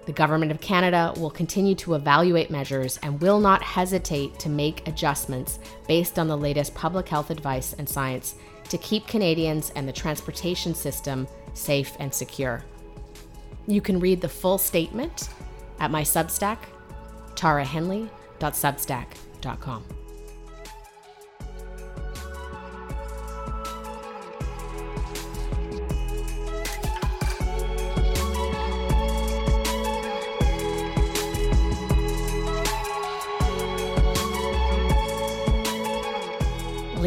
The 0.06 0.14
Government 0.14 0.52
of 0.52 0.62
Canada 0.62 1.14
will 1.18 1.32
continue 1.32 1.74
to 1.76 1.96
evaluate 1.96 2.52
measures 2.52 3.00
and 3.02 3.20
will 3.20 3.40
not 3.40 3.64
hesitate 3.64 4.38
to 4.40 4.50
make 4.50 4.88
adjustments 4.88 5.58
based 5.88 6.20
on 6.20 6.28
the 6.28 6.38
latest 6.38 6.76
public 6.76 7.10
health 7.10 7.32
advice 7.32 7.74
and 7.74 7.90
science 7.90 8.36
to 8.70 8.78
keep 8.78 9.08
Canadians 9.08 9.72
and 9.76 9.88
the 9.88 9.94
transportation 9.94 10.76
system 10.76 11.28
safe 11.54 11.94
and 12.00 12.14
secure. 12.14 12.64
You 13.68 13.82
can 13.82 14.00
read 14.00 14.22
the 14.22 14.30
full 14.30 14.60
statement 14.60 15.30
at 15.80 15.90
my 15.90 16.04
Substack, 16.04 16.60
tarahenley.substack.com. 17.34 19.95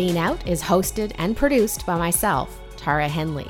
Lean 0.08 0.16
Out 0.16 0.48
is 0.48 0.62
hosted 0.62 1.12
and 1.18 1.36
produced 1.36 1.84
by 1.84 1.98
myself, 1.98 2.58
Tara 2.78 3.06
Henley. 3.06 3.46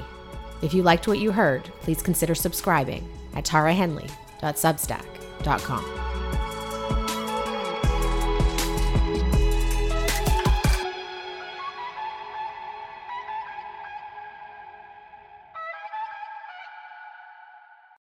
If 0.61 0.75
you 0.75 0.83
liked 0.83 1.07
what 1.07 1.21
you 1.21 1.31
heard, 1.31 1.63
please 1.83 2.03
consider 2.03 2.35
subscribing 2.35 3.09
at 3.35 3.45
tarahenley.substack.com. 3.45 5.98